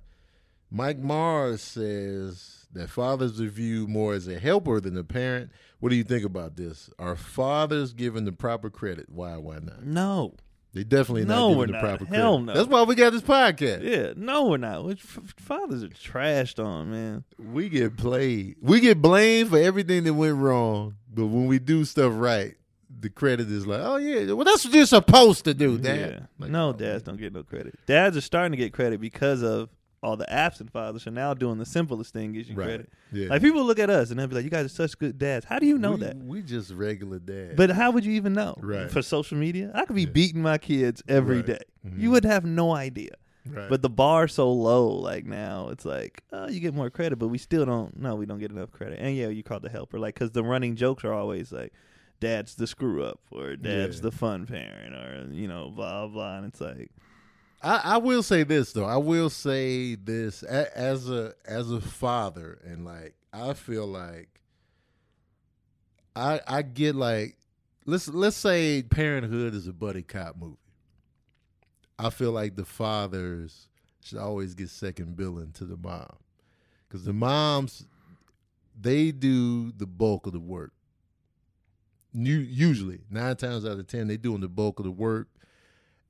[0.71, 5.51] Mike Mars says that fathers are viewed more as a helper than a parent.
[5.81, 6.91] What do you think about this?
[6.99, 9.07] Are fathers given the proper credit?
[9.09, 9.37] Why?
[9.37, 9.85] Why not?
[9.85, 10.35] No.
[10.75, 11.99] They definitely No, not we're given the not.
[11.99, 12.47] proper Hell credit.
[12.47, 12.55] no.
[12.55, 13.83] That's why we got this podcast.
[13.83, 14.99] Yeah, no, we're not.
[14.99, 17.25] Fathers are trashed on, man.
[17.39, 18.57] We get played.
[18.61, 22.57] We get blamed for everything that went wrong, but when we do stuff right,
[22.99, 25.99] the credit is like, oh yeah, well that's what you're supposed to do, Dad.
[26.21, 26.27] Yeah.
[26.39, 27.79] Like, no, oh, dads don't get no credit.
[27.87, 29.69] Dads are starting to get credit because of
[30.03, 32.67] all the absent fathers are now doing the simplest thing gives you Right.
[32.67, 32.93] credit.
[33.13, 33.29] Yeah.
[33.29, 35.45] Like people look at us and they'll be like, "You guys are such good dads."
[35.47, 36.17] How do you know we, that?
[36.19, 37.55] We just regular dads.
[37.57, 38.55] But how would you even know?
[38.61, 38.91] Right.
[38.91, 40.11] For social media, I could be Yeah.
[40.11, 41.47] beating my kids every Right.
[41.47, 41.59] day.
[41.87, 42.01] Mhm.
[42.01, 43.11] You would have no idea.
[43.49, 43.69] right.
[43.69, 47.29] But the bar's so low, like now, it's like, oh, you get more credit, but
[47.29, 47.97] we still don't.
[47.97, 48.99] No, we don't get enough credit.
[49.01, 51.73] And yeah, you called the helper, like, because the running jokes are always like,
[52.21, 54.03] "Dad's the screw up," or "Dad's Yeah.
[54.03, 56.37] the fun parent," or you know, blah blah.
[56.39, 56.91] And it's like,
[57.63, 58.85] I, I will say this though.
[58.87, 64.41] I will say this a, as a as a father, and like I feel like
[66.15, 67.37] I I get like
[67.85, 70.57] let's let's say Parenthood is a buddy cop movie.
[71.99, 73.69] I feel like the fathers
[74.03, 76.17] should always get second billing to the mom
[76.87, 77.87] because the moms
[78.79, 80.73] they do the bulk of the work.
[82.17, 85.29] Nu- Usually, nine times out of ten, they doing the bulk of the work.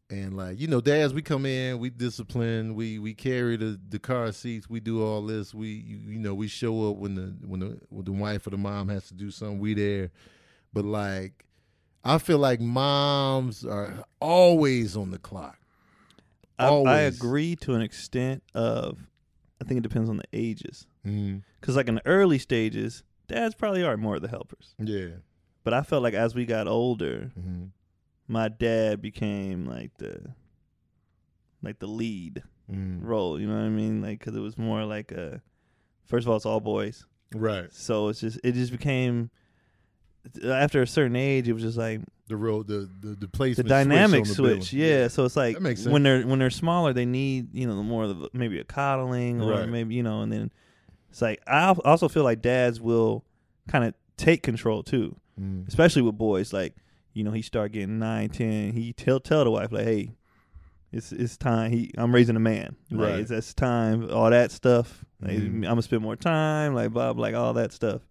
[0.08, 3.98] And like you know dads we come in we discipline we we carry the the
[3.98, 7.34] car seats we do all this we you, you know we show up when the
[7.44, 10.12] when the when the wife or the mom has to do something we there.
[10.72, 11.44] But like
[12.04, 15.58] i feel like moms are always on the clock.
[16.56, 18.98] I, I agree to an extent of,
[19.60, 21.38] I think it depends on the ages, mm-hmm.
[21.60, 24.74] because like in the early stages, dads probably are more of the helpers.
[24.78, 25.08] yeah
[25.66, 27.64] But I felt like as we got older, hmm
[28.28, 30.32] my dad became like the
[31.60, 33.00] like the lead Mm.
[33.02, 33.40] role.
[33.40, 34.00] You know what I mean?
[34.00, 35.42] Like because it was more like a
[36.04, 37.04] first of all, it's all boys,
[37.34, 37.72] Right.
[37.72, 39.30] so it's just it just became
[40.44, 44.26] after a certain age, it was just like The road, the the, the the dynamic
[44.26, 44.36] switch.
[44.36, 44.70] switch.
[44.72, 44.88] building.
[44.88, 45.08] Yeah.
[45.08, 48.28] so it's like when they're when they're smaller, they need you know more of the,
[48.32, 49.68] maybe a coddling or Right.
[49.68, 50.52] maybe you know, and then
[51.10, 53.24] it's like I also feel like dads will
[53.68, 55.68] kind of take control too, Mm.
[55.68, 56.52] especially with boys.
[56.52, 56.74] Like
[57.12, 58.72] you know, he start getting nine, ten.
[58.72, 60.14] He he'll tell the wife like, hey.
[60.92, 61.72] It's it's time.
[61.72, 62.76] He I'm raising a man.
[62.90, 63.18] Like Right.
[63.20, 64.08] it's, it's time.
[64.10, 65.04] All that stuff.
[65.20, 65.56] Like, Mhm.
[65.56, 66.74] I'm gonna spend more time.
[66.74, 67.18] Like Bob.
[67.18, 68.02] Like all that stuff.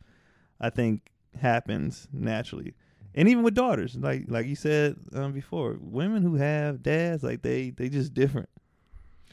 [0.60, 1.10] I think
[1.40, 2.74] happens naturally
[3.14, 7.42] and even with daughters like like you said um, before women who have dads like
[7.42, 8.48] they they just different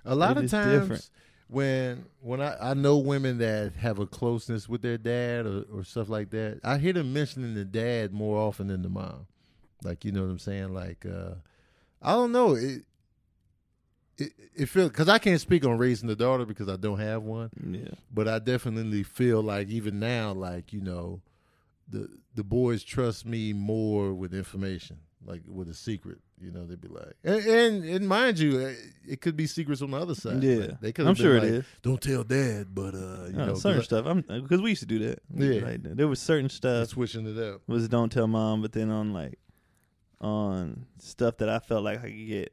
[0.04, 1.10] A lot It of times different.
[1.48, 5.84] When when I, I know women that have a closeness with their dad or, or
[5.84, 9.26] stuff like that, I hear them mentioning the dad more often than the mom.
[9.82, 10.72] Like you know what I'm saying?
[10.74, 11.34] Like uh,
[12.00, 12.82] I don't know it.
[14.18, 17.22] It, it feels because I can't speak on raising the daughter because I don't have
[17.22, 21.22] one, yeah but I definitely feel like even now, like you know,
[21.88, 26.18] the the boys trust me more with information, like with a secret.
[26.40, 28.74] You know, they'd be like, and and, and mind you, eh,
[29.06, 30.42] it could be secrets on the other side.
[30.42, 31.06] yeah Like, they could.
[31.06, 34.06] i'm sure like, it is Don't tell dad, but uh, you Uh, know, certain stuff
[34.06, 35.64] i'm because we used to do that Yeah.
[35.64, 37.60] Like, there was certain stuff switching it up.
[37.68, 39.38] was don't tell mom but then on like
[40.20, 42.52] on stuff that i felt like i could get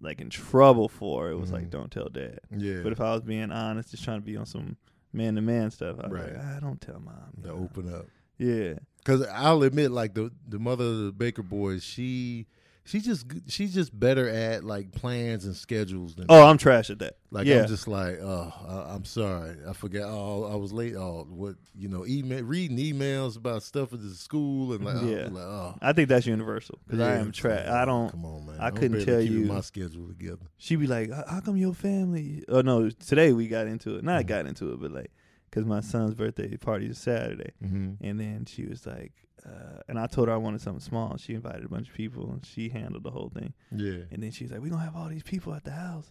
[0.00, 1.70] like in trouble for it was like Mhm.
[1.70, 4.46] don't tell dad Yeah, but if i was being honest just trying to be on
[4.46, 4.76] some
[5.12, 6.34] man-to-man stuff i Right.
[6.34, 8.06] like i don't tell mom to open up.
[8.38, 8.74] yeah
[9.04, 12.46] Because I'll admit, like the the mother of the Baker boys, she
[12.84, 16.98] she just she's just better at like plans and schedules than oh i'm trash at
[16.98, 20.08] that Like yeah I'm just like, oh, I, I'm sorry, I forgot.
[20.10, 20.96] Oh, I was late.
[20.96, 25.28] Oh, what you know, email, reading emails about stuff at the school and like, Yeah.
[25.30, 27.68] like, oh, I think that's universal because I am trash.
[27.68, 28.10] I don't.
[28.10, 28.56] Come on, man.
[28.60, 30.46] I I'm couldn't tell you- my schedule together.
[30.56, 34.04] She be like, "How come your family?" Oh no, today we got into it.
[34.04, 34.26] Not Mhm.
[34.26, 35.12] got into it, but like,
[35.52, 38.04] cause my son's birthday party is Saturday, Mm-hmm.
[38.04, 39.12] and then she was like,
[39.46, 41.16] uh, and I told her I wanted something small.
[41.16, 43.54] She invited a bunch of people, and she handled the whole thing.
[43.74, 44.02] Yeah.
[44.12, 46.10] And then she was like, "We gonna have all these people at the house."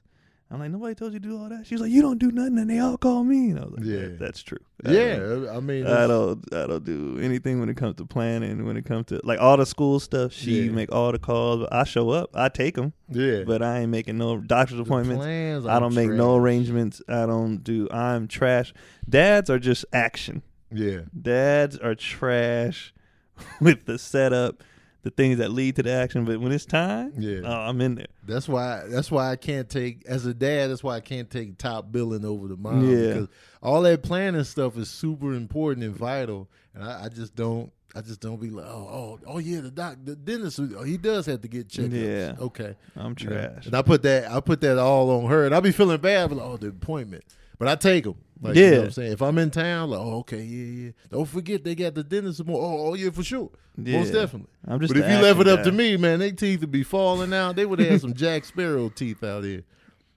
[0.52, 2.58] I'm like, "Nobody told you to do all that." She's like, "You don't do nothing,
[2.58, 3.98] and they all call me." And I was like, Yeah.
[4.00, 6.44] "Yeah, that's true." I Yeah, I mean, I don't.
[6.54, 8.66] I don't do anything when it comes to planning.
[8.66, 10.72] When it comes to like all the school stuff, she Yeah.
[10.72, 11.68] make all the calls.
[11.72, 12.32] I show up.
[12.34, 12.94] I take them.
[13.10, 15.24] yeah, but I ain't making no doctor's appointments.
[15.24, 17.02] plans, I don't make no arrangements.
[17.08, 17.88] I don't do.
[17.92, 18.74] I'm trash.
[19.08, 20.42] Dads are just action.
[20.74, 22.94] Yeah, Dads are trash
[23.62, 24.64] with the setup,
[25.10, 26.26] the things that lead to the action.
[26.26, 27.42] But when it's time, yeah.
[27.44, 28.08] oh, I'm in there.
[28.26, 28.84] That's why.
[28.88, 30.70] That's why I can't take as a dad.
[30.70, 32.90] That's why I can't take top billing over the mom.
[32.90, 33.08] Yeah.
[33.08, 33.28] because
[33.62, 37.72] all that planning stuff is super important and vital, and I, I just don't.
[37.96, 40.96] I just don't be like, oh, oh, oh, yeah, the doc, the dentist, oh, he
[40.96, 41.92] does have to get checked.
[41.92, 42.36] Yeah.
[42.40, 43.66] okay, I'm trash.
[43.66, 46.30] And I put that, I put that all on her, and I be feeling bad,
[46.30, 47.24] but like, oh, the appointment.
[47.60, 48.16] But I take them.
[48.42, 48.78] Like, you know Yeah.
[48.78, 49.12] what I'm saying?
[49.12, 50.92] If I'm in town, like, oh, okay, yeah, yeah.
[51.12, 52.62] Don't forget they got the dentist tomorrow.
[52.62, 53.52] Oh, oh yeah, for sure.
[53.78, 54.00] Yeah.
[54.00, 54.50] Most definitely.
[54.66, 54.94] I'm just.
[54.94, 57.34] But if you left it action up to me, man, they teeth would be falling
[57.34, 57.56] out.
[57.58, 59.64] They would have some Jack Sparrow teeth out here.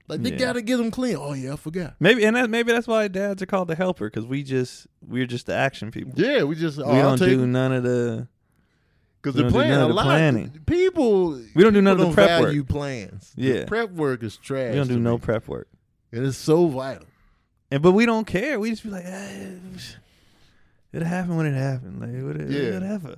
[0.08, 0.36] Like they Yeah.
[0.36, 1.16] gotta get them clean.
[1.18, 1.94] Oh yeah, I forgot.
[1.98, 5.26] maybe and that, maybe that's why dads are called the helper because we just we're
[5.26, 6.12] just the action people.
[6.16, 8.28] Yeah, we just oh, we I'll don't do none of the.
[9.22, 10.04] because the plan a of lot.
[10.04, 10.60] planning.
[10.66, 12.68] People We don't do none of the prep work.
[12.68, 13.32] plans.
[13.36, 13.64] The Yeah.
[13.64, 14.70] prep work is trash.
[14.72, 15.68] We don't do no prep work.
[16.12, 17.06] and it's so vital.
[17.72, 18.60] And but we don't care.
[18.60, 19.50] We just be like, eh,
[20.92, 22.00] it happened when it happened.
[22.00, 22.74] Like what- Yeah.
[22.74, 23.16] whatever.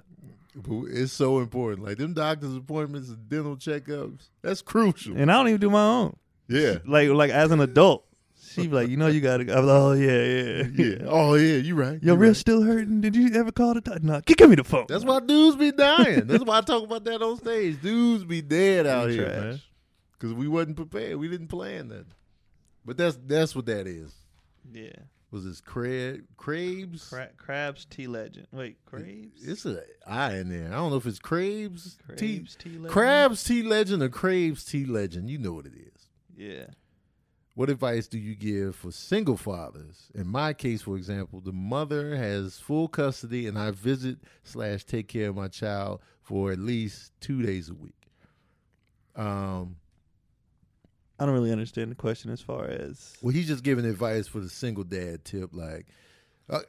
[0.93, 1.85] It's so important.
[1.87, 4.29] Like them doctor's appointments and dental checkups.
[4.43, 5.17] That's crucial.
[5.17, 6.17] And I don't even do my own.
[6.47, 6.79] Yeah.
[6.87, 8.05] Like like as an adult,
[8.41, 9.45] she be like, you know, you gotta.
[9.45, 9.53] go.
[9.59, 10.63] I'm like, oh yeah, yeah,
[11.01, 11.07] Yeah.
[11.09, 12.01] Oh yeah, you right.
[12.01, 12.41] Your you wrist right.
[12.41, 13.01] still hurting?
[13.01, 14.01] Did you ever call the doctor?
[14.05, 14.85] No, give me the phone.
[14.89, 16.27] That's why dudes be dying.
[16.29, 17.83] That's why I talk about that on stage.
[17.83, 19.43] Dudes be dead out here, trash.
[19.43, 19.61] man.
[20.13, 21.17] Because we wasn't prepared.
[21.17, 22.07] We didn't plan that.
[22.85, 24.15] But that's that's what that is.
[24.75, 24.91] Yeah.
[25.31, 27.09] Was this crab crabes?
[27.09, 28.47] Cra- crabs tea legend.
[28.53, 29.43] Wait, crabs.
[29.43, 30.69] It's an a I in there.
[30.69, 32.89] I don't know if it's crabes, tea, crabs tea legend.
[32.89, 35.31] crabs tea legend or crabes tea legend.
[35.31, 36.09] You know what it is.
[36.37, 36.67] Yeah.
[37.57, 40.11] What advice do you give for single fathers?
[40.15, 45.07] In my case, for example, the mother has full custody, and I visit slash take
[45.07, 48.09] care of my child for at least two days a week.
[49.15, 49.77] Um,
[51.19, 53.17] I don't really understand the question as far as.
[53.23, 55.51] well, he's just giving advice for the single dad tip.
[55.53, 55.87] Like,
[56.51, 56.61] uh,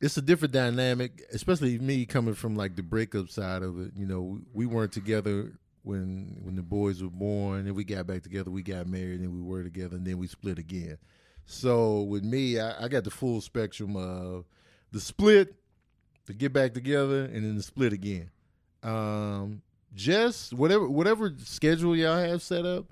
[0.00, 3.92] it's a different dynamic, especially me coming from like the breakup side of it.
[3.96, 8.22] You know, we weren't together when when the boys were born, and we got back
[8.22, 8.50] together.
[8.50, 10.98] We got married, and we were together, and then we split again.
[11.46, 14.46] So with me, I, I got the full spectrum of
[14.90, 15.54] the split,
[16.26, 18.30] the get back together, and then the split again.
[18.82, 19.62] Um,
[19.94, 22.86] just whatever whatever schedule y'all have set up,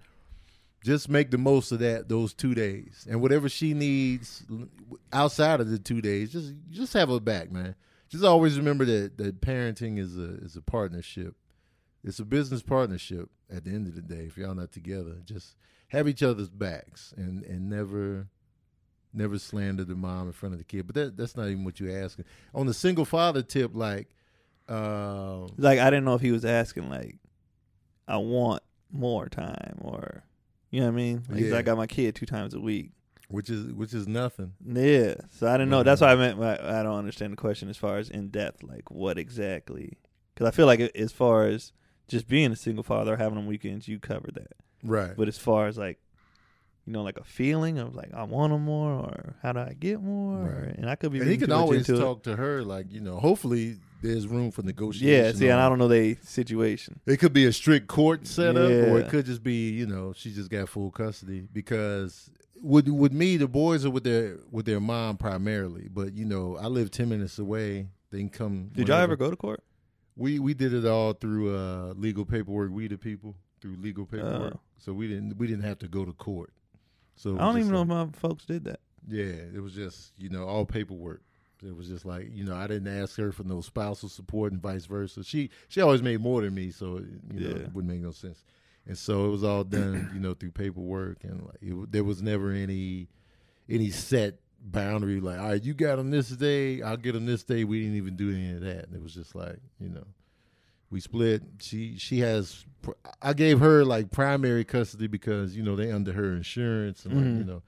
[0.85, 4.45] just make the most of that those two days, and whatever she needs
[5.13, 7.75] outside of the two days, just just have her back, man.
[8.09, 11.35] Just always remember that that parenting is a is a partnership.
[12.05, 13.29] It's a business partnership.
[13.55, 15.57] At the end of the day, if y'all not together, just
[15.89, 18.29] have each other's backs and and never
[19.13, 20.87] never slander the mom in front of the kid.
[20.87, 22.25] But that that's not even what you're asking.
[22.55, 24.09] On the single father tip, like.
[24.69, 27.17] Um, Like I didn't know if he was asking like,
[28.09, 30.23] I want more time or,
[30.73, 31.23] you know what I mean?
[31.29, 31.57] Like, Yeah.
[31.59, 32.91] I got my kid two times a week.
[33.29, 34.53] which is which is nothing.
[34.67, 35.15] Yeah.
[35.31, 35.79] So I didn't know.
[35.79, 35.85] Right.
[35.85, 36.39] That's why I meant.
[36.39, 39.97] by- I don't understand the question as far as in depth, like what exactly.
[40.35, 41.73] Because I feel like as far as
[42.09, 44.53] just being a single father, having them weekends, you covered that.
[44.85, 45.17] Right.
[45.17, 45.99] But as far as like,
[46.87, 49.75] you know, like a feeling of like I want them more, or how do I
[49.79, 50.77] get more, or, Right.
[50.77, 51.21] and I could be.
[51.21, 52.05] and he can always into it.
[52.05, 53.17] talk to her, like you know.
[53.19, 55.25] Hopefully, there's room for negotiation.
[55.25, 55.33] Yeah.
[55.33, 57.01] See, and I don't know the situation.
[57.07, 60.33] It could be a strict court setup, or it could just be you know she
[60.33, 61.47] just got full custody.
[61.53, 62.31] Because
[62.61, 66.57] with with me, the boys are with their with their mom primarily, but you know
[66.57, 67.89] I live ten minutes away.
[68.11, 68.71] They can come.
[68.75, 69.63] Did y'all ever go to court?
[70.17, 72.71] We we did it all through uh, legal paperwork.
[72.71, 74.61] We the people through legal paperwork, Oh.
[74.77, 76.53] so we didn't we didn't have to go to court.
[77.17, 78.81] So I don't even know if my folks did that.
[79.09, 81.23] Yeah, it was just you know all paperwork.
[81.65, 84.61] It was just like you know I didn't ask her for no spousal support and
[84.61, 85.23] vice versa.
[85.25, 87.05] She she always made more than me, so it,
[87.35, 87.63] you know Yeah.
[87.63, 88.43] it wouldn't make no sense.
[88.87, 92.21] And so it was all done you know through paperwork and like it, there was
[92.23, 93.09] never any
[93.69, 97.43] any set boundary like all right you got them this day I'll get them this
[97.45, 97.65] day.
[97.65, 98.87] We didn't even do any of that.
[98.95, 100.05] It was just like you know
[100.91, 101.43] we split.
[101.61, 102.65] She she has
[103.23, 107.25] I gave her like primary custody because you know they under her insurance and like,
[107.25, 107.39] Mhm.
[107.39, 107.63] you know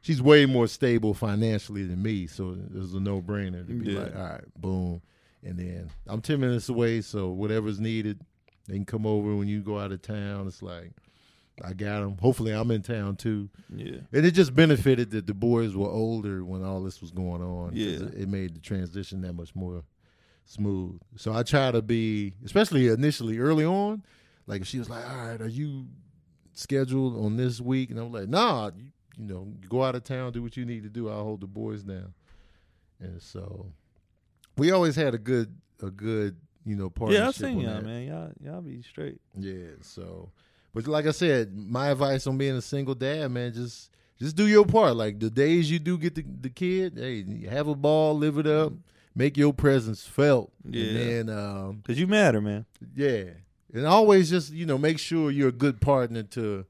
[0.00, 3.92] she's way more stable financially than me, so it was a no brainer to be
[3.92, 4.00] Yeah.
[4.00, 5.02] like, all right, boom,
[5.42, 8.20] and then I'm ten minutes away, so whatever's needed,
[8.66, 10.46] they can come over when you go out of town.
[10.46, 10.92] It's like
[11.62, 12.16] I got them.
[12.18, 13.98] Hopefully, I'm in town too, Yeah.
[14.12, 17.72] and it just benefited that the boys were older when all this was going on.
[17.74, 17.98] Yeah.
[18.16, 19.82] it, made the transition that much more
[20.46, 20.98] smooth.
[21.16, 24.02] So I try to be, especially initially early on,
[24.46, 25.86] like if she was like, all right, are you
[26.54, 27.90] scheduled on this week?
[27.90, 28.86] And I'm like, nah, you,
[29.20, 31.08] you know, go out of town, do what you need to do.
[31.08, 32.14] I'll hold the boys down.
[33.00, 33.66] And so
[34.56, 37.22] we always had a good, a good, you know, partnership.
[37.22, 37.84] Yeah, I've seen y'all, that.
[37.84, 38.06] man.
[38.06, 39.20] Y'all, y'all be straight.
[39.38, 40.30] Yeah, so
[40.72, 44.46] but like I said, my advice on being a single dad, man, just just do
[44.46, 44.96] your part.
[44.96, 48.46] Like the days you do get the, the kid, hey, have a ball, live it
[48.46, 48.72] up,
[49.14, 50.52] make your presence felt.
[50.68, 50.84] Yeah.
[50.84, 50.96] And
[51.28, 52.66] then um Cause you matter, man.
[52.94, 53.24] yeah.
[53.72, 56.66] And always just, you know, make sure you're a good partner to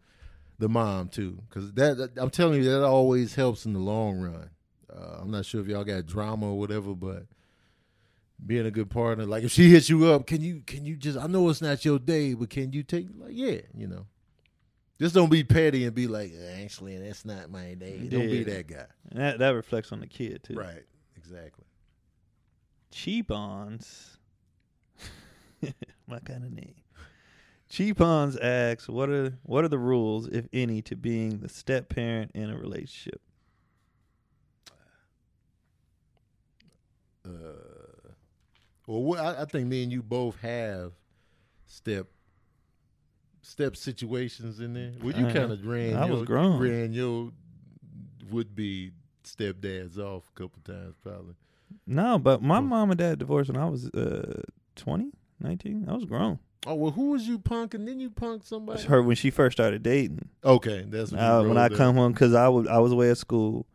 [0.60, 1.42] the mom too.
[1.50, 4.50] Cause that, that- I'm telling you, that always helps in the long run.
[4.92, 7.24] Uh, I'm not sure if y'all got drama or whatever, but
[8.44, 11.18] being a good partner, like if she hits you up, can you can you just
[11.18, 14.06] I know it's not your day, but can you take like yeah, you know.
[14.98, 16.30] Just don't be petty and be like,
[16.62, 17.96] actually, that's not my day.
[18.08, 18.84] Don't be that guy.
[19.10, 20.54] And that that reflects on the kid too.
[20.54, 20.84] Right.
[21.16, 21.64] Exactly.
[22.90, 24.18] Cheapons.
[26.06, 26.74] My kind of name.
[27.70, 32.32] Cheapons asks, "What are what are the rules, if any, to being the step parent
[32.34, 33.22] in a relationship?"
[37.24, 37.30] uh
[38.86, 40.92] well I, I think me and you both have
[41.66, 42.06] step
[43.42, 46.60] step situations in there well you Uh, kind of ran I your, was grown.
[46.60, 47.30] ran your
[48.30, 48.92] would be
[49.24, 51.34] stepdads off a couple times probably
[51.86, 54.42] No, but my mom and dad divorced when I was uh
[54.76, 55.88] 20, 19.
[55.88, 56.38] I was grown.
[56.66, 59.82] Oh well who was you punking then you punked somebody Her when she first started
[59.82, 60.28] dating.
[60.44, 63.10] okay that's what you Uh, when I come home, because I was I was away
[63.10, 63.66] at school.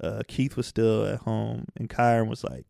[0.00, 2.64] Uh, Keith was still at home, and Kyron was like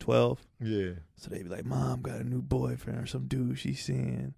[0.00, 0.40] twelve.
[0.60, 4.34] yeah So they'd be like, "Mom got a new boyfriend or some dude she's seeing."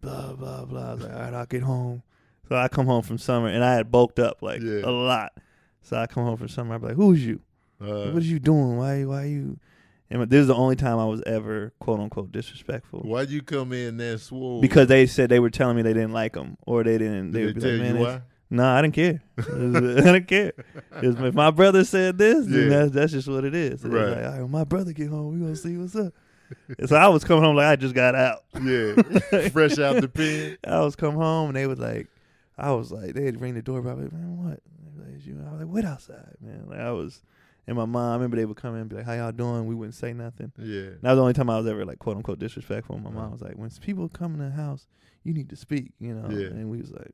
[0.00, 0.90] Blah blah blah.
[0.90, 2.02] I was like, "All right, I'll get home."
[2.48, 4.80] So I come home from summer, and I had bulked up like Yeah.
[4.84, 5.32] a lot.
[5.82, 6.74] So I come home from summer.
[6.74, 7.40] I'm like, "Who's you?
[7.80, 8.78] uh, what are you doing?
[8.78, 9.58] Why why you?"
[10.12, 13.72] And this is the only time I was ever quote unquote disrespectful why'd you come
[13.72, 16.84] in there swole because they said they were telling me they didn't like him or
[16.84, 17.30] they didn't.
[17.30, 19.22] did They they would be tell like, "Man, you why no, I didn't care.
[19.38, 20.52] I didn't care.
[21.00, 22.78] If my brother said this, then Yeah.
[22.80, 23.82] that's, that's just what it is.
[23.82, 24.08] And Right.
[24.08, 26.12] Like, all right, when my brother get home, we gonna see what's up.
[26.78, 28.44] And so I was coming home like I just got out.
[28.62, 28.94] yeah
[29.48, 32.08] fresh out the pen I was come home and they was like,
[32.58, 33.96] I was like, they'd ring the doorbell.
[33.96, 34.60] Like, man, what?
[34.98, 36.66] They like, "It's you." I was like, wait outside, man.
[36.68, 37.22] Like I was,
[37.66, 38.10] and my mom.
[38.10, 39.66] I remember they would come in and be like, how y'all doing?
[39.66, 40.52] We wouldn't say nothing.
[40.58, 42.98] yeah And that was the only time I was ever like quote unquote disrespectful.
[42.98, 44.86] My mom was like, when people come in the house,
[45.24, 46.28] you need to speak, you know.
[46.30, 46.48] Yeah.
[46.48, 47.12] And we was like.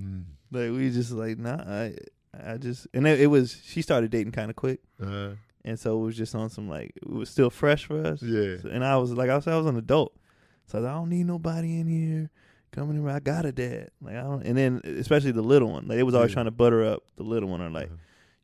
[0.00, 0.24] mm.
[0.50, 1.94] Like we just like nah, I
[2.46, 5.30] I just and it, it was she started dating kind of quick, uh,
[5.64, 8.22] and so it was just on some like it was still fresh for us.
[8.22, 8.58] Yeah.
[8.58, 10.14] So- and I was like I was I was an adult,
[10.66, 12.30] so I, was like, I don't need nobody in here
[12.74, 13.08] coming in.
[13.08, 13.90] I got a dad.
[14.02, 14.42] Like I don't.
[14.44, 16.34] And then especially the little one, like they was always Yeah.
[16.34, 17.86] trying to butter up the little one or like.
[17.86, 17.96] Uh-huh.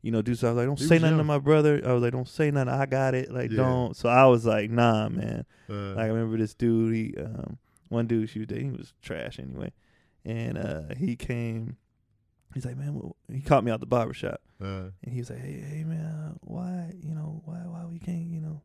[0.03, 0.47] You know, do so.
[0.47, 1.79] I was like, don't He say nothing to my brother.
[1.85, 2.69] I was like, don't say nothing.
[2.73, 3.31] I got it.
[3.31, 3.57] Like, Yeah.
[3.57, 3.95] don't.
[3.95, 5.45] So I was like, nah, man.
[5.69, 6.91] Uh, Like I remember this dude.
[6.95, 7.59] He, um,
[7.89, 8.71] one dude she was dating.
[8.71, 9.71] He was trash anyway,
[10.25, 11.77] and uh, he came.
[12.55, 15.29] He's like, man, well, he caught me out the barber shop, uh, and he was
[15.29, 18.63] like, hey, hey, man, why, you know, why, why we can't, you know.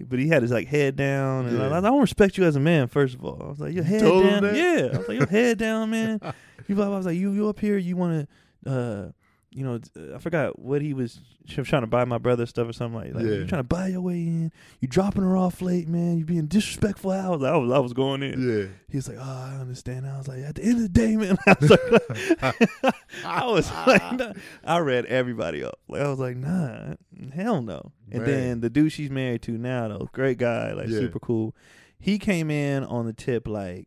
[0.00, 1.78] But he had his like head down, and I, Yeah.
[1.78, 2.88] I don't respect you as a man.
[2.88, 4.88] First of all, I was like, your head down, yeah.
[4.94, 6.20] I was like, your head down, man.
[6.68, 7.76] You, I was like, you, you up here?
[7.76, 8.28] You want
[8.64, 9.10] to, uh,
[9.54, 12.46] you know, uh, I forgot what he was she was trying to buy my brother
[12.46, 13.14] stuff or something like.
[13.14, 13.30] like Yeah.
[13.38, 14.52] You trying to buy your way in?
[14.80, 16.18] You dropping her off late, man.
[16.18, 17.10] You being disrespectful.
[17.10, 18.40] I was, I was, I was going in.
[18.40, 18.66] yeah.
[18.88, 21.16] He was like, "Oh, I understand." I was like, "At the end of the day,
[21.16, 22.94] man," I was like,
[23.24, 24.32] "I was like, nah.
[24.64, 25.78] I read everybody up.
[25.88, 26.94] Like, I was like, nah,
[27.34, 28.30] hell no." And Man.
[28.30, 30.98] then the dude she's married to now, though, great guy, like Yeah.
[30.98, 31.54] super cool.
[31.98, 33.86] He came in on the tip like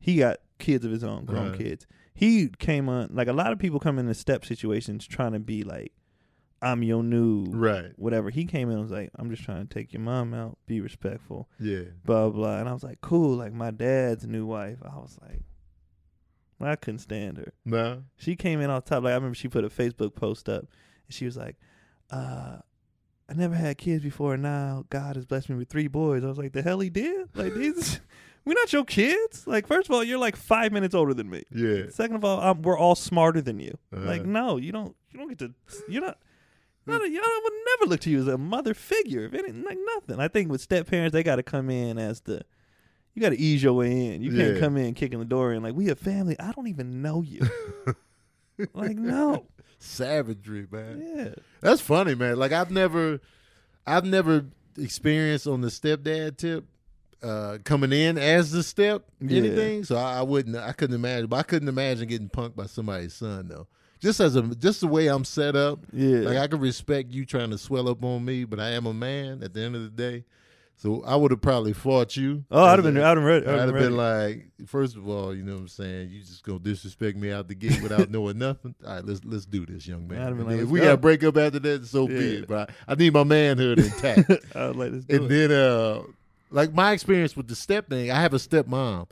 [0.00, 1.56] he got kids of his own, grown Uh-huh.
[1.56, 1.86] kids.
[2.14, 5.64] He came on like a lot of people come into step situations trying to be
[5.64, 5.92] like,
[6.62, 7.92] "I'm your new." Right.
[7.96, 10.58] Whatever he came in and was like, I'm just trying to take your mom out,
[10.66, 11.82] be respectful Yeah.
[12.04, 12.58] blah blah.
[12.60, 13.36] And I was like, cool.
[13.36, 14.78] Like my dad's new wife.
[14.84, 15.40] I was like,
[16.60, 17.52] I couldn't stand her.
[17.64, 17.96] Nah.
[18.16, 19.02] She came in on top.
[19.04, 21.56] Like I remember she put a Facebook post up, and she was like,
[22.10, 22.58] uh.
[23.26, 26.22] I never had kids before, and now God has blessed me with three boys.
[26.22, 27.30] I was like, the hell he did?
[27.34, 27.98] Like these,
[28.44, 29.46] we're not your kids.
[29.46, 31.44] Like first of all, you're like five minutes older than me.
[31.50, 31.84] Yeah.
[31.90, 33.76] Second of all, I'm, we're all smarter than you.
[33.94, 34.04] Uh-huh.
[34.04, 34.94] Like no, you don't.
[35.10, 35.54] You don't get to.
[35.88, 36.18] You're not.
[36.86, 39.24] Not a, I would never look to you as a mother figure.
[39.24, 40.20] If anything, like nothing.
[40.20, 42.42] I think with step parents, they got to come in as the.
[43.14, 44.22] You got to ease your way in.
[44.22, 44.60] You can't Yeah.
[44.60, 46.38] come in kicking the door in like we a family.
[46.38, 47.48] I don't even know you.
[48.74, 49.46] like no,
[49.78, 51.12] Savagery, man.
[51.16, 52.36] yeah, That's funny, man.
[52.36, 53.20] Like I've never,
[53.86, 56.64] I've never experienced on the stepdad tip
[57.24, 59.38] uh, coming in as the step Yeah.
[59.38, 59.84] anything.
[59.84, 61.26] So I, I wouldn't, I couldn't imagine.
[61.28, 63.66] But I couldn't imagine getting punked by somebody's son though.
[64.00, 65.78] Just as a, just the way I'm set up.
[65.92, 66.18] yeah.
[66.18, 68.92] Like I can respect you trying to swell up on me, but I am a
[68.94, 70.24] man at the end of the day.
[70.76, 72.44] So I would have probably fought you.
[72.50, 72.98] oh, I'd have been.
[72.98, 73.46] I'd have read.
[73.46, 76.10] I'd I'd have been like, first of all, you know what I'm saying?
[76.10, 78.74] You just gonna disrespect me out the gate without knowing nothing.
[78.84, 80.20] All right, let's let's do this, young man.
[80.20, 80.86] I'd have been And like, if we go.
[80.86, 82.48] gotta break up after that, so be it.
[82.48, 84.28] But I, I need my manhood intact.
[84.56, 85.48] I was like, let's do and it.
[85.48, 86.02] then, uh,
[86.54, 89.08] like my experience with the step thing, I have a stepmom,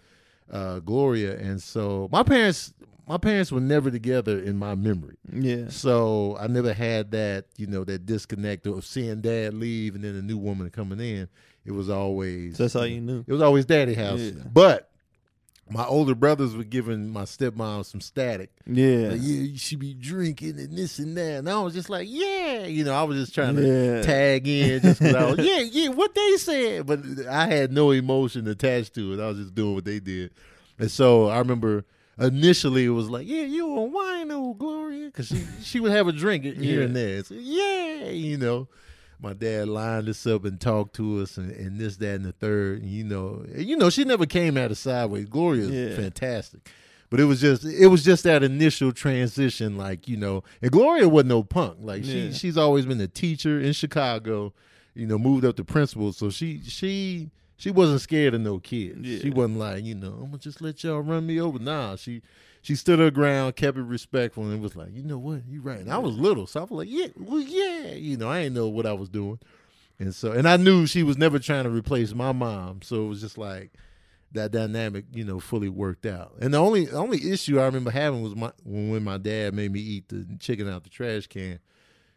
[0.51, 2.73] uh, Gloria, and so my parents,
[3.07, 5.17] my parents were never together in my memory.
[5.33, 10.05] yeah, So I never had that, you know, that disconnect of seeing dad leave and
[10.05, 11.29] then a new woman coming in.
[11.65, 13.25] It was always so that's all you knew.
[13.27, 14.21] it was always daddy house.
[14.21, 14.43] Yeah.
[14.53, 14.89] But
[15.73, 18.51] my older brothers were giving my stepmom some static.
[18.67, 21.39] Yeah, Like, yeah, you should be drinking and this and that.
[21.39, 24.03] And I was just like, yeah, you know, I was just trying to yeah.
[24.03, 26.87] tag in just because I was, yeah, yeah, what they said.
[26.87, 29.21] But I had no emotion attached to it.
[29.23, 30.31] I was just doing what they did.
[30.79, 31.85] And so I remember
[32.19, 35.07] initially it was like, yeah, you a wino, Gloria.
[35.07, 36.85] Because she, she would have a drink here Yeah.
[36.87, 37.25] and there.
[37.25, 38.69] So, yeah, you know.
[39.23, 42.33] My dad lined us up and talked to us and, and this, that, and the
[42.33, 42.83] third.
[42.83, 45.29] And, you know, you know, she never came at us sideways.
[45.29, 45.95] Gloria's Yeah.
[45.95, 46.69] fantastic.
[47.09, 51.09] But it was just it was just that initial transition, like, you know, and Gloria
[51.09, 51.77] wasn't no punk.
[51.81, 52.33] Like she Yeah.
[52.33, 54.55] she's always been a teacher in Chicago,
[54.95, 56.13] you know, moved up to principal.
[56.15, 57.31] So she she
[57.63, 58.99] she wasn't scared of no kids.
[59.03, 59.21] Yeah.
[59.21, 61.61] She wasn't like, you know, I'm gonna just let y'all run me over.
[61.61, 62.21] Nah, she
[62.61, 65.79] she stood her ground, kept it respectful, and was like, you know what, you right.
[65.79, 68.57] And I was little, so I was like, yeah, well, yeah, you know, I didn't
[68.57, 69.39] know what I was doing.
[70.01, 72.83] And so and I knew she was never trying to replace my mom.
[72.83, 73.71] So it was just like
[74.33, 76.33] that dynamic, you know, fully worked out.
[76.41, 79.79] And the only only issue I remember having was my when my dad made me
[79.79, 81.61] eat the chicken out the trash can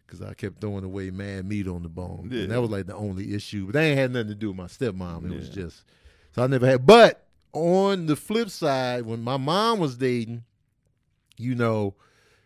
[0.06, 2.30] because I kept throwing away mad meat on the bone.
[2.32, 2.44] Yeah.
[2.44, 3.66] And that was like the only issue.
[3.66, 5.30] But that ain't had nothing to do with my stepmom.
[5.32, 5.84] It was just
[6.34, 6.86] so I never had.
[6.86, 10.44] But on the flip side, when my mom was dating,
[11.38, 11.96] you know,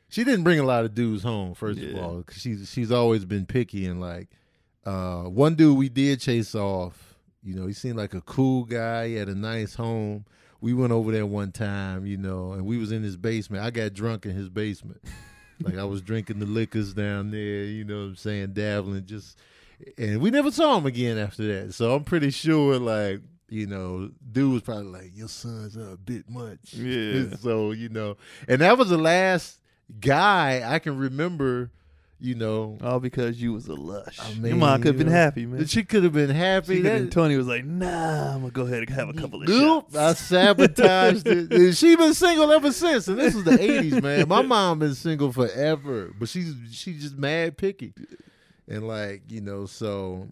[0.08, 1.54] she didn't bring a lot of dudes home.
[1.54, 4.30] First of all, all, 'cause she's she's always been picky and like
[4.86, 7.16] uh, one dude we did chase off.
[7.44, 9.10] You know, he seemed like a cool guy.
[9.10, 10.26] He had a nice home.
[10.62, 13.64] We went over there one time, you know, and we was in his basement.
[13.64, 15.02] I got drunk in his basement.
[15.62, 19.38] like I was drinking the liquors down there, you know what I'm saying, dabbling just
[19.98, 21.74] and we never saw him again after that.
[21.74, 26.30] So I'm pretty sure like, you know, dude was probably like, Your son's a bit
[26.30, 26.74] much.
[26.74, 27.36] Yeah.
[27.42, 28.18] so, you know.
[28.48, 29.60] And that was the last
[30.00, 31.72] guy I can remember,
[32.22, 34.20] you know, All because you was a lush.
[34.20, 35.66] I Your mom could have been know, happy, man.
[35.68, 36.78] She could have been happy.
[36.78, 39.42] She That- and Tony was like, "Nah, I'm gonna go ahead and have a couple
[39.42, 41.74] of Nope, shots." I sabotaged it.
[41.76, 44.28] She been single ever since, and this is the '80s, man.
[44.28, 47.94] My mom been single forever, but she's she's just mad picky.
[48.68, 50.28] and like you know, so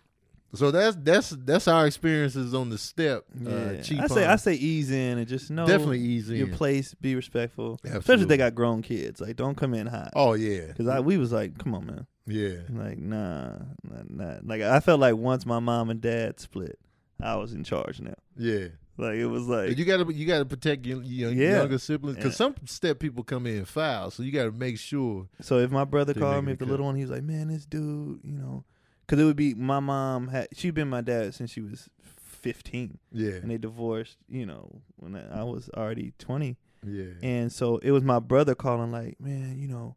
[0.54, 3.26] so that's that's that's our experiences on the step.
[3.40, 3.50] Yeah.
[3.52, 6.38] Uh, I say I say ease in and just know definitely easy.
[6.38, 7.80] your place, be respectful.
[7.84, 9.20] Especially if they got grown kids.
[9.22, 10.12] Like don't come in hot.
[10.16, 12.08] Oh yeah, Cause I we was like, come on, man.
[12.26, 13.50] yeah, Like nah,
[13.84, 14.36] nah, nah.
[14.44, 16.80] Like I felt like once my mom and dad split,
[17.22, 18.16] I was in charge now.
[18.38, 18.68] yeah.
[19.00, 21.58] Like it was like you gotta you gotta protect your, your Yeah.
[21.60, 25.28] younger siblings because some step people come in foul, so you gotta make sure.
[25.40, 27.64] So if my brother called me, if the little one, he was like, "Man, this
[27.68, 28.64] dude, you know,"
[29.08, 31.90] because it would be my mom had she'd been my dad since she was
[32.28, 37.78] fifteen, Yeah, and they divorced, you know, when I was already twenty, yeah, and so
[37.78, 39.96] it was my brother calling like, "Man, you know."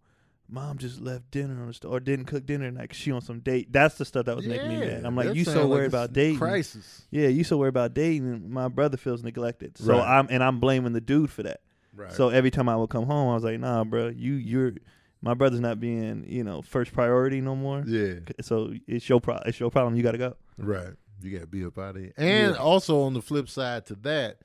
[0.52, 3.20] Mom just left dinner on the store, or didn't cook dinner, and like she on
[3.20, 3.72] some date.
[3.72, 5.04] That's the stuff that was making me mad.
[5.04, 6.38] I'm like, you so sound like worried about dating.
[6.38, 8.26] crisis, Yeah, you so worried about dating.
[8.26, 10.18] and My brother feels neglected, so Right.
[10.18, 11.60] I'm and I'm blaming the dude for that.
[11.94, 12.10] right?
[12.12, 14.72] So every time I would come home, I was like, "Nah, bro, you you're
[15.22, 17.84] my brother's not being you know first priority no more.
[17.86, 19.96] yeah, So it's your pro- it's your problem.
[19.96, 20.36] You got to go.
[20.58, 20.94] right.
[21.22, 22.12] You gotta be up out of here.
[22.16, 22.58] And Yeah.
[22.58, 24.38] also on the flip side to that,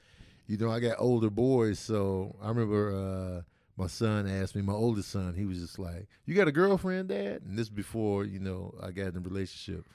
[0.46, 3.42] you know, I got older boys, so I remember uh
[3.78, 7.10] my son asked me, my oldest son, he was just like, "You got a girlfriend,
[7.10, 9.86] Dad?" And this before you know I got in a relationship.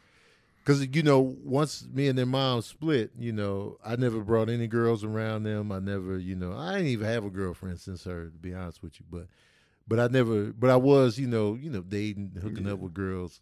[0.62, 4.66] Because you know, once me and their mom split, you know, I never brought any
[4.66, 5.72] girls around them.
[5.72, 8.82] I never, you know, I didn't even have a girlfriend since her, to be honest
[8.82, 9.06] with you.
[9.10, 9.26] But,
[9.90, 12.72] but I never, but I was, you know, you know, dating, hooking Yeah.
[12.74, 13.40] up with girls,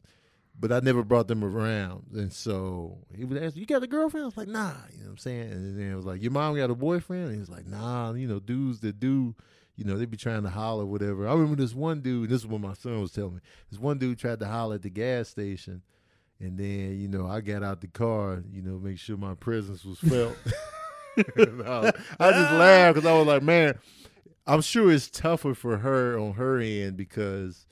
[0.59, 2.07] but I never brought them around.
[2.15, 5.05] And so he would ask, "You got a girlfriend?" I was like, "Nah," you know
[5.05, 5.53] what I'm saying.
[5.53, 8.15] And then it was like, "Your mom got a boyfriend?" And he was like, "Nah,"
[8.15, 9.37] you know, dudes that do.
[9.77, 11.29] You know, they be trying to holler, whatever.
[11.29, 13.41] I remember this one dude, this is what my son was telling me.
[13.71, 15.83] This one dude tried to holler at the gas station,
[16.41, 19.85] and then, you know, I got out the car, you know, make sure my presence
[19.85, 20.37] was felt.
[21.17, 21.21] I,
[21.81, 23.79] was- I just laughed because I was like, man,
[24.49, 27.67] I'm sure it's tougher for her on her end because,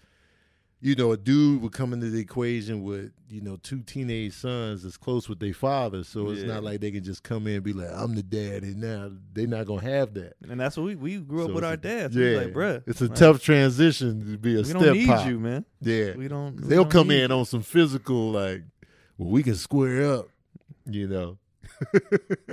[0.81, 4.83] you know, a dude would come into the equation with, you know, two teenage sons
[4.83, 6.05] that's close with their father.
[6.05, 6.49] So it's Yeah.
[6.49, 8.63] not like they can just come in and be like, I'm the dad.
[8.63, 10.35] And now they're not going to have that.
[10.49, 12.15] And that's what we we grew up So with it's our a- dads.
[12.15, 12.37] Yeah.
[12.37, 15.27] Like, bruh, It's a like, tough transition to be a We step don't need pop.
[15.27, 15.65] you, man.
[15.81, 16.15] Yeah.
[16.15, 16.61] We don't.
[16.61, 18.63] we They'll don't come need in on some physical, like,
[19.17, 20.29] well, we can square up,
[20.85, 21.39] you know.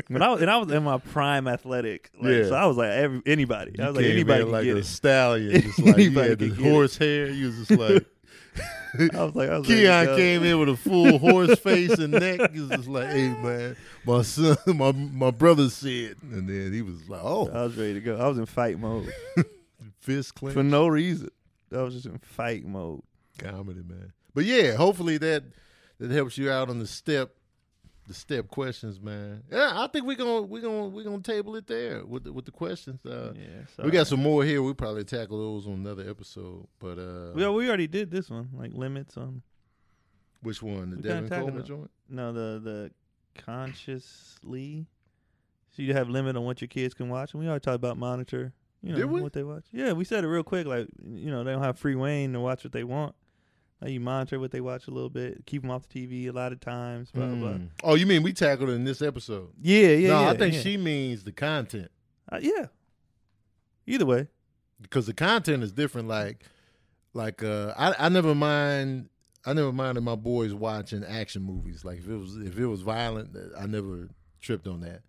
[0.08, 2.12] When I was and I was in my prime athletic.
[2.20, 2.44] Like, Yeah.
[2.50, 3.74] So I was like every, anybody.
[3.80, 4.86] I You was like anybody like get a it.
[4.86, 6.72] stallion, just like you Anybody had the can it.
[6.72, 7.30] horse hair.
[7.30, 8.06] You was just like
[9.16, 10.16] I was like, I was Keon go.
[10.16, 12.52] came in with a full horse face and neck.
[12.54, 16.84] He was just like, "Hey man, my son, my my brother said," and then he
[16.84, 18.18] was like, "Oh, I was ready to go.
[18.18, 19.12] I was in fight mode
[20.00, 21.30] fist clench, for no reason.
[21.76, 23.02] I was just in fight mode.
[23.40, 25.44] comedy, man." But yeah, hopefully that
[25.98, 27.32] that helps you out on the step,
[28.08, 29.44] the step questions, man.
[29.52, 32.46] Yeah, I think we're gonna we're gonna we're gonna table it there with the, with
[32.46, 33.06] the questions.
[33.06, 34.62] Uh, yeah, we got some more here.
[34.62, 36.68] We'll probably tackle those on another episode.
[36.80, 39.42] But uh, We, we already did this one, like limits on
[40.42, 40.90] which one?
[40.90, 41.92] The we Devin Coleman joint?
[42.10, 42.92] no the the
[43.84, 44.86] consciously.
[45.76, 47.98] So you have limit on what your kids can watch, and we already talked about
[47.98, 48.54] monitor.
[48.84, 49.22] You know Did we?
[49.22, 49.64] what they watch.
[49.72, 50.68] Yeah, we said it real quick.
[50.68, 53.16] Like you know, they don't have free reign to watch what they want.
[53.88, 56.52] You monitor what they watch a little bit, keep them off the TV a lot
[56.52, 57.12] of times.
[57.12, 57.36] Blah blah.
[57.36, 57.50] blah.
[57.52, 57.70] Mm.
[57.84, 59.50] Oh, you mean we tackled it in this episode?
[59.62, 60.30] Yeah, yeah, no, yeah.
[60.30, 60.62] I think yeah.
[60.62, 61.92] she means the content
[62.32, 62.68] Uh, yeah.
[63.86, 64.28] Either way,
[64.82, 66.08] because the content is different.
[66.08, 66.46] Like,
[67.14, 69.10] like uh, I I never mind.
[69.46, 71.84] I never minded my boys watching action movies.
[71.84, 74.08] Like if it was if it was violent, I never
[74.40, 75.02] tripped on that.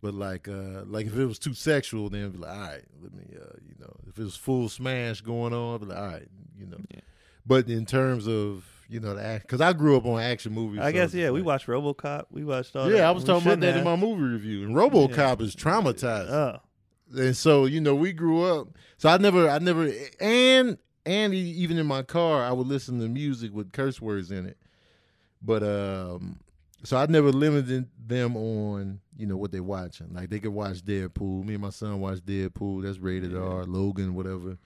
[0.00, 2.84] But like uh, like if it was too sexual, then I'd be like, all right,
[3.02, 5.98] let me uh, you know, if it was full smash going on, I'd be like,
[5.98, 6.78] all right, you know.
[6.90, 7.00] Yeah.
[7.46, 10.80] But in terms of you know the act, because I grew up on action movies.
[10.80, 11.30] I so guess yeah.
[11.30, 12.26] We watched RoboCop.
[12.30, 12.88] We watched all.
[12.88, 12.96] that.
[12.96, 14.64] Yeah, I was We talking about that in my movie review.
[14.64, 16.30] And RoboCop is traumatized.
[16.30, 16.60] Oh,
[17.16, 21.78] and so you know we grew up so i never i never and and even
[21.78, 24.56] in my car i would listen to music with curse words in it
[25.40, 26.40] but um
[26.82, 30.78] so i never limited them on you know what they watching like they could watch
[30.84, 33.38] deadpool me and my son watch deadpool that's rated Yeah.
[33.38, 34.56] r logan whatever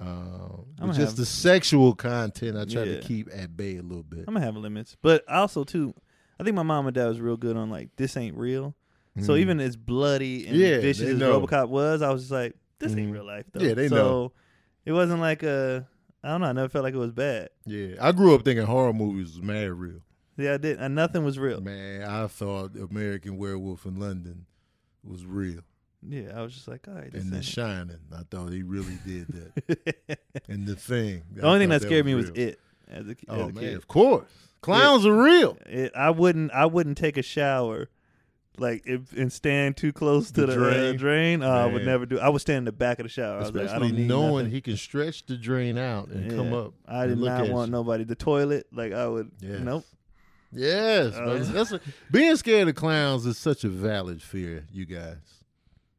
[0.00, 2.94] um just have- the sexual content i try Yeah.
[2.96, 5.92] to keep at bay a little bit I'm gonna have limits, but also too,
[6.38, 8.74] I think my mom and dad was real good on like this ain't real.
[9.20, 9.38] So Mm.
[9.40, 11.40] even as bloody and Yeah, vicious as know.
[11.40, 13.14] RoboCop was, I was just like, this ain't Mhm.
[13.14, 13.60] real life though.
[13.60, 14.32] Yeah, they so know.
[14.84, 15.88] It wasn't like a.
[16.22, 16.46] I don't know.
[16.46, 17.48] I never felt like it was bad.
[17.66, 20.00] yeah i grew up thinking horror movies was mad real
[20.36, 20.78] Yeah, I did.
[20.78, 21.60] And nothing was real.
[21.60, 24.46] man i thought american werewolf in london
[25.02, 25.62] was real
[26.06, 27.12] Yeah, I was just like, all right.
[27.12, 27.98] And The Shining.
[28.14, 30.18] I thought he really did that.
[30.48, 31.22] and The Thing.
[31.32, 33.74] the only thing that scared me was it as a, Oh as a man, kid.
[33.76, 34.30] of course,
[34.60, 35.58] clowns are real.
[35.66, 36.52] It, I wouldn't.
[36.52, 37.88] I wouldn't take a shower
[38.58, 40.94] like if, and stand too close to The the, drain?
[40.94, 41.42] Uh, drain.
[41.42, 42.18] Uh, I would never do.
[42.18, 43.36] I would stand in the back of the shower.
[43.36, 46.30] I was like, I Especially don't need knowing he can stretch the drain out and
[46.30, 46.74] come up.
[46.86, 47.72] I did not want you.
[47.72, 48.04] nobody.
[48.04, 49.30] The toilet, like I would.
[49.40, 49.60] Yes.
[49.60, 49.84] Nope.
[50.50, 51.44] Yes, Uh.
[51.52, 51.80] That's a,
[52.10, 55.16] being scared of clowns is such a valid fear, you guys.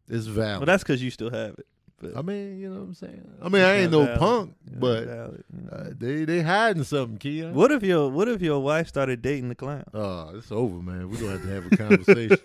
[0.09, 0.59] It's valid.
[0.59, 1.67] Well, that's because you still have it.
[2.01, 3.29] But I mean, you know what I'm saying.
[3.41, 4.19] I mean, I ain't no valid.
[4.19, 5.37] punk, but know.
[5.69, 7.53] uh, they they hiding something, Keon.
[7.53, 9.83] what if your What if your wife started dating the clown?
[9.93, 11.09] Oh, it's over, man.
[11.09, 12.37] We're gonna have to have a conversation.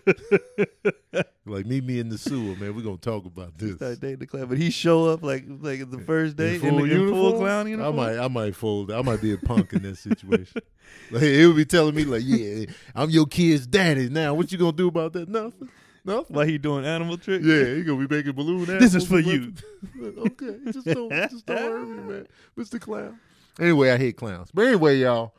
[1.46, 2.74] like meet me in the sewer, man.
[2.74, 3.76] We're gonna talk about this.
[3.76, 6.76] Started dating the clown, but he show up like like the first day In in,
[6.76, 8.00] the, in full clown uniform.
[8.00, 8.90] I might I might fold.
[8.90, 10.62] I might be a punk in that situation.
[11.12, 14.34] like he would be telling me like, "Yeah, I'm your kid's daddy now.
[14.34, 15.28] What you gonna do about that?
[15.28, 15.70] Nothing.
[16.04, 16.36] Nothing.
[16.36, 17.44] While he doing animal tricks.
[17.44, 18.62] Yeah, he gonna be making balloon.
[18.62, 18.80] animals.
[18.80, 19.54] This is for you.
[20.02, 22.26] okay, just don't just don't hurt me, man,
[22.58, 22.80] Mr.
[22.80, 23.18] Clown.
[23.58, 24.50] Anyway, I hate clowns.
[24.52, 25.34] But anyway, y'all,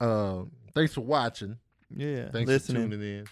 [0.00, 1.56] um, thanks for watching.
[1.94, 2.30] yeah.
[2.30, 2.84] Thanks listening.
[2.84, 3.26] for tuning in.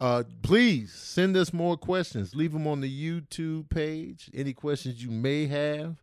[0.00, 2.34] Uh, please send us more questions.
[2.34, 4.28] Leave them on the YouTube page.
[4.34, 5.96] Any questions you may have,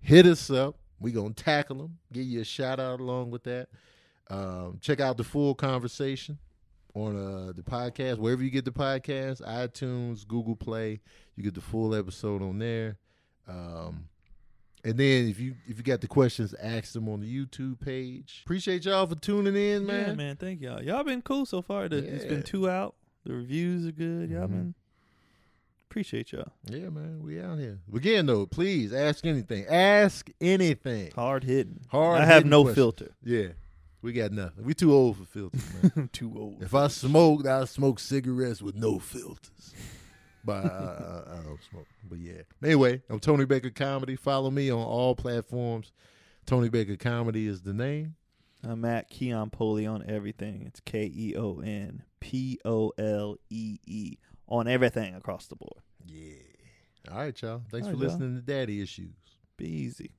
[0.00, 0.76] hit us up.
[0.98, 3.68] we going to tackle them, give you a shout out along with that.
[4.28, 6.38] Um, check out the full conversation
[6.96, 11.00] on uh, the podcast, wherever you get the podcast, iTunes, Google Play.
[11.36, 12.96] You get the full episode on there.
[13.46, 14.08] Um,
[14.82, 18.42] and then if you if you got the questions, ask them on the YouTube page.
[18.44, 20.08] Appreciate y'all for tuning in, man.
[20.08, 20.36] Yeah, man.
[20.36, 20.82] Thank y'all.
[20.82, 21.88] Y'all been cool so far.
[21.88, 22.30] The, It's Yeah.
[22.30, 22.94] been two out.
[23.24, 24.30] The reviews are good.
[24.30, 24.50] Y'all Mhm.
[24.50, 24.74] been
[25.90, 26.52] appreciate y'all.
[26.70, 27.78] Yeah, man, we out here.
[27.94, 29.66] Again, though, please ask anything.
[29.66, 31.10] Ask anything.
[31.12, 31.80] Hard hitting.
[31.88, 32.74] Hard I have no questions.
[32.76, 33.10] filter.
[33.24, 33.48] Yeah,
[34.06, 34.64] we got nothing.
[34.64, 36.08] We too old for filters, man.
[36.12, 36.62] Too old.
[36.62, 39.74] if I smoked, I'd smoke cigarettes with no filters.
[40.44, 41.88] But I, I, I don't smoke.
[42.08, 42.42] But yeah.
[42.62, 44.14] Anyway, I'm Tony Baker Comedy.
[44.14, 45.90] Follow me on all platforms.
[46.46, 48.14] Tony Baker Comedy is the name.
[48.62, 50.62] I'm at Keon Polee on everything.
[50.66, 55.82] It's K E O N P O L E E on everything across the board.
[56.06, 56.34] Yeah.
[57.10, 57.62] All right, y'all.
[57.72, 58.18] Thanks All for right, y'all.
[58.18, 59.16] listening to Daddy Issues.
[59.56, 60.12] Be easy.